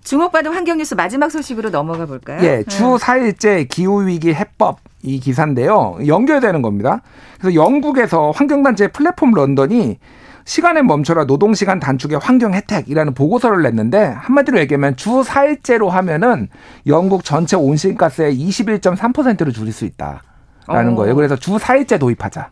주목받은 0.03 0.53
환경뉴스 0.53 0.95
마지막 0.95 1.31
소식으로 1.31 1.69
넘어가 1.69 2.05
볼까요? 2.05 2.43
예, 2.43 2.63
주 2.63 2.97
4일째 2.97 3.67
기후위기 3.69 4.33
해법 4.33 4.79
이 5.01 5.19
기사인데요. 5.19 5.97
연결되는 6.05 6.61
겁니다. 6.61 7.01
그래서 7.39 7.55
영국에서 7.55 8.31
환경단체 8.31 8.89
플랫폼 8.89 9.31
런던이 9.31 9.97
시간에 10.45 10.81
멈춰라 10.81 11.23
노동시간 11.23 11.79
단축의 11.79 12.19
환경 12.21 12.53
혜택이라는 12.53 13.13
보고서를 13.13 13.63
냈는데 13.63 13.97
한마디로 14.17 14.59
얘기하면 14.59 14.97
주 14.97 15.21
4일째로 15.21 15.87
하면은 15.89 16.49
영국 16.87 17.23
전체 17.23 17.55
온실가스의 17.55 18.37
21.3%를 18.37 19.53
줄일 19.53 19.71
수 19.71 19.85
있다라는 19.85 20.91
오. 20.91 20.93
어. 20.93 20.95
거예요. 20.95 21.15
그래서 21.15 21.37
주 21.37 21.55
4일째 21.55 21.99
도입하자 21.99 22.49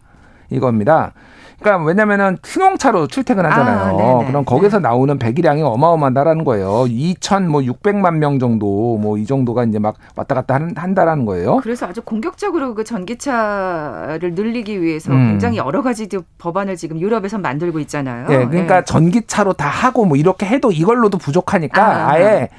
이겁니다. 0.49 1.13
그러니까 1.61 1.85
왜냐면은 1.85 2.37
승용차로 2.43 3.07
출퇴근하잖아요. 3.07 4.21
아, 4.23 4.25
그럼 4.25 4.43
거기서 4.43 4.79
네. 4.79 4.83
나오는 4.83 5.17
배기량이 5.17 5.61
어마어마하다라는 5.61 6.43
거예요. 6.43 6.85
2천 6.87 7.45
뭐 7.47 7.61
600만 7.61 8.15
명 8.15 8.39
정도 8.39 8.97
뭐 8.97 9.21
이 9.21 9.25
정도가 9.25 9.65
이제 9.65 9.77
막 9.77 9.95
왔다 10.15 10.33
갔다 10.35 10.59
한다라는 10.75 11.25
거예요. 11.25 11.57
그래서 11.57 11.85
아주 11.85 12.01
공격적으로 12.01 12.73
그 12.73 12.83
전기차를 12.83 14.33
늘리기 14.33 14.81
위해서 14.81 15.11
음. 15.11 15.27
굉장히 15.29 15.57
여러 15.57 15.81
가지 15.81 16.07
법안을 16.39 16.75
지금 16.75 16.99
유럽에서 16.99 17.37
만들고 17.37 17.79
있잖아요. 17.81 18.27
네, 18.27 18.45
그러니까 18.47 18.79
네. 18.79 18.85
전기차로 18.85 19.53
다 19.53 19.67
하고 19.67 20.05
뭐 20.05 20.17
이렇게 20.17 20.45
해도 20.47 20.71
이걸로도 20.71 21.19
부족하니까 21.19 21.83
아, 21.85 22.11
아예 22.11 22.49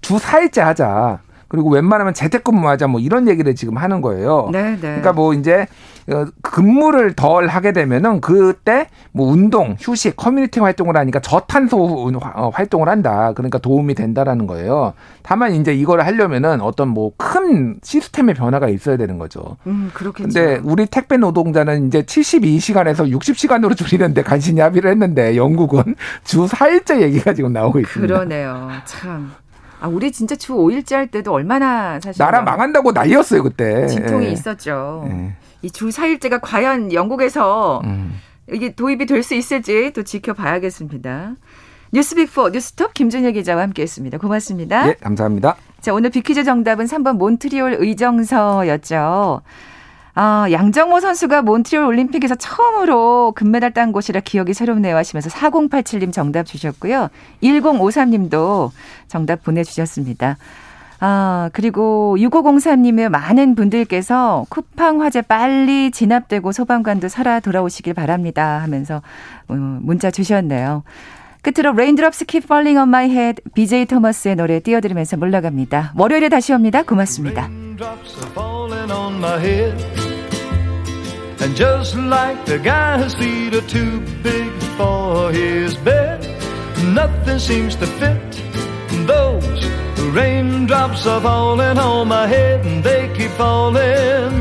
주 0.00 0.16
4일째 0.16 0.60
하자. 0.60 1.18
그리고 1.48 1.70
웬만하면 1.70 2.14
재택근무하자 2.14 2.86
뭐 2.88 3.00
이런 3.00 3.28
얘기를 3.28 3.54
지금 3.54 3.76
하는 3.76 4.00
거예요. 4.00 4.48
네, 4.52 4.72
네. 4.72 4.78
그러니까 4.80 5.12
뭐 5.12 5.34
이제 5.34 5.66
어, 6.10 6.26
근무를 6.42 7.14
덜 7.14 7.48
하게 7.48 7.72
되면은 7.72 8.20
그때 8.20 8.88
뭐 9.12 9.26
운동, 9.30 9.76
휴식, 9.80 10.16
커뮤니티 10.16 10.60
활동을 10.60 10.96
하니까 10.96 11.20
저탄소 11.20 12.10
어, 12.34 12.50
활동을 12.50 12.88
한다. 12.88 13.32
그러니까 13.34 13.58
도움이 13.58 13.94
된다라는 13.94 14.46
거예요. 14.46 14.92
다만 15.22 15.54
이제 15.54 15.74
이걸 15.74 16.02
하려면은 16.02 16.60
어떤 16.60 16.88
뭐 16.88 17.10
큰 17.16 17.76
시스템의 17.82 18.34
변화가 18.34 18.68
있어야 18.68 18.96
되는 18.96 19.18
거죠. 19.18 19.56
음, 19.66 19.90
그렇겠죠. 19.94 20.28
근데 20.28 20.60
우리 20.62 20.86
택배 20.86 21.16
노동자는 21.16 21.88
이제 21.88 22.02
72시간에서 22.02 23.10
60시간으로 23.18 23.76
줄이는데 23.76 24.22
간신히 24.22 24.60
합의를 24.60 24.90
했는데 24.90 25.36
영국은 25.36 25.94
주 26.24 26.46
4일째 26.46 27.00
얘기가 27.00 27.34
지금 27.34 27.52
나오고 27.52 27.80
있습니다. 27.80 28.12
그러네요. 28.14 28.70
참. 28.84 29.32
아, 29.84 29.88
우리 29.88 30.10
진짜 30.12 30.34
주 30.34 30.54
5일째 30.54 30.94
할 30.94 31.08
때도 31.08 31.30
얼마나 31.30 32.00
사실 32.00 32.18
나라 32.18 32.40
망한다고 32.40 32.92
난리였어요, 32.92 33.42
그때. 33.42 33.86
진통이 33.86 34.26
예. 34.26 34.30
있었죠. 34.30 35.04
예. 35.08 35.34
이주 35.60 35.88
4일째가 35.90 36.38
과연 36.42 36.90
영국에서 36.94 37.82
음. 37.84 38.18
이게 38.50 38.74
도입이 38.74 39.04
될 39.04 39.22
수 39.22 39.34
있을지 39.34 39.92
또 39.94 40.02
지켜봐야겠습니다. 40.02 41.34
뉴스 41.92 42.16
빅4 42.16 42.52
뉴스톱 42.52 42.94
김준혁 42.94 43.34
기자와 43.34 43.62
함께했습니다. 43.62 44.16
고맙습니다. 44.18 44.86
네, 44.86 44.94
감사합니다. 44.94 45.56
자, 45.82 45.92
오늘 45.92 46.08
비퀴즈 46.08 46.44
정답은 46.44 46.86
3번 46.86 47.16
몬트리올 47.18 47.76
의정서였죠. 47.78 49.42
아, 50.16 50.46
양정모 50.50 51.00
선수가 51.00 51.42
몬트리올 51.42 51.84
올림픽에서 51.84 52.36
처음으로 52.36 53.32
금메달 53.34 53.72
딴 53.72 53.90
곳이라 53.90 54.20
기억이 54.20 54.54
새롭네요 54.54 54.96
하시면서 54.96 55.28
4087님 55.28 56.12
정답 56.12 56.46
주셨고요. 56.46 57.08
1053님도 57.42 58.70
정답 59.08 59.42
보내주셨습니다. 59.42 60.36
아, 61.00 61.50
그리고 61.52 62.16
6503님의 62.18 63.08
많은 63.08 63.56
분들께서 63.56 64.46
쿠팡 64.48 65.02
화재 65.02 65.20
빨리 65.20 65.90
진압되고 65.90 66.52
소방관도 66.52 67.08
살아 67.08 67.40
돌아오시길 67.40 67.92
바랍니다 67.94 68.62
하면서 68.62 69.02
어, 69.48 69.54
문자 69.54 70.10
주셨네요. 70.10 70.84
끝으로 71.42 71.72
Raindrops 71.72 72.24
Keep 72.24 72.46
Falling 72.46 72.78
on 72.78 72.88
My 72.88 73.10
Head 73.10 73.42
BJ 73.54 73.84
토머스의 73.84 74.36
노래 74.36 74.60
띄워드리면서 74.60 75.18
물러갑니다. 75.18 75.92
월요일에 75.94 76.30
다시 76.30 76.54
옵니다. 76.54 76.82
고맙습니다. 76.82 77.50
And 81.44 81.54
just 81.54 81.94
like 81.94 82.46
the 82.46 82.58
guy 82.58 82.96
whose 82.96 83.14
feet 83.14 83.54
are 83.54 83.68
too 83.68 84.00
big 84.22 84.50
for 84.78 85.30
his 85.30 85.76
bed, 85.76 86.18
nothing 86.94 87.38
seems 87.38 87.76
to 87.76 87.86
fit 87.86 88.42
those 89.06 89.66
raindrops 90.14 91.06
are 91.06 91.20
falling 91.20 91.76
on 91.76 92.08
my 92.08 92.26
head 92.26 92.64
and 92.64 92.82
they 92.82 93.12
keep 93.14 93.30
falling. 93.32 94.32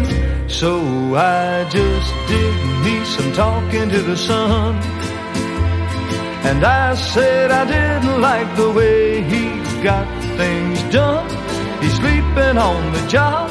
So 0.48 1.16
I 1.16 1.68
just 1.70 2.14
did 2.30 2.56
me 2.86 3.04
some 3.04 3.34
talking 3.34 3.90
to 3.90 4.02
the 4.02 4.16
sun. 4.16 4.76
And 6.48 6.64
I 6.64 6.96
said 6.96 7.52
I 7.52 7.66
didn't 7.66 8.22
like 8.22 8.56
the 8.56 8.72
way 8.72 9.22
he 9.24 9.50
got 9.84 10.08
things 10.38 10.82
done. 10.84 11.28
He's 11.82 11.96
sleeping 11.96 12.58
on 12.58 12.94
the 12.94 13.06
job. 13.08 13.50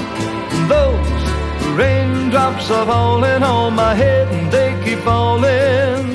Those 0.68 1.31
raindrops 1.72 2.70
are 2.70 2.86
falling 2.86 3.42
on 3.42 3.74
my 3.74 3.94
head 3.94 4.28
and 4.28 4.50
they 4.52 4.70
keep 4.84 4.98
falling. 5.00 6.14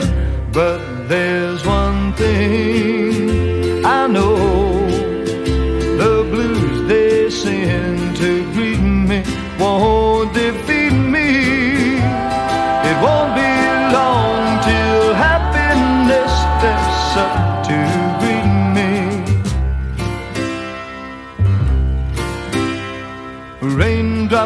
But 0.52 0.80
there's 1.08 1.66
one 1.66 2.14
thing 2.14 3.86
I 3.86 4.08
know. 4.08 4.37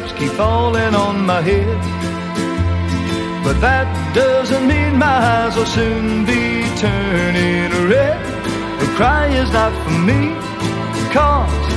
Raindrops 0.01 0.19
keep 0.19 0.31
falling 0.31 0.95
on 0.95 1.25
my 1.25 1.41
head. 1.41 1.67
But 3.43 3.59
that 3.61 3.87
doesn't 4.15 4.67
mean 4.67 4.97
my 4.97 5.05
eyes 5.05 5.55
will 5.55 5.65
soon 5.65 6.25
be 6.25 6.63
turning 6.77 7.89
red. 7.89 8.19
The 8.79 8.87
cry 8.95 9.27
is 9.27 9.51
not 9.51 9.71
for 9.83 9.97
me, 10.09 10.33
cause 11.11 11.73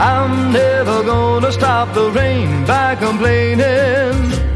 I'm 0.00 0.52
never 0.52 1.02
gonna 1.02 1.52
stop 1.52 1.94
the 1.94 2.10
rain 2.10 2.64
by 2.64 2.96
complaining. 2.96 4.47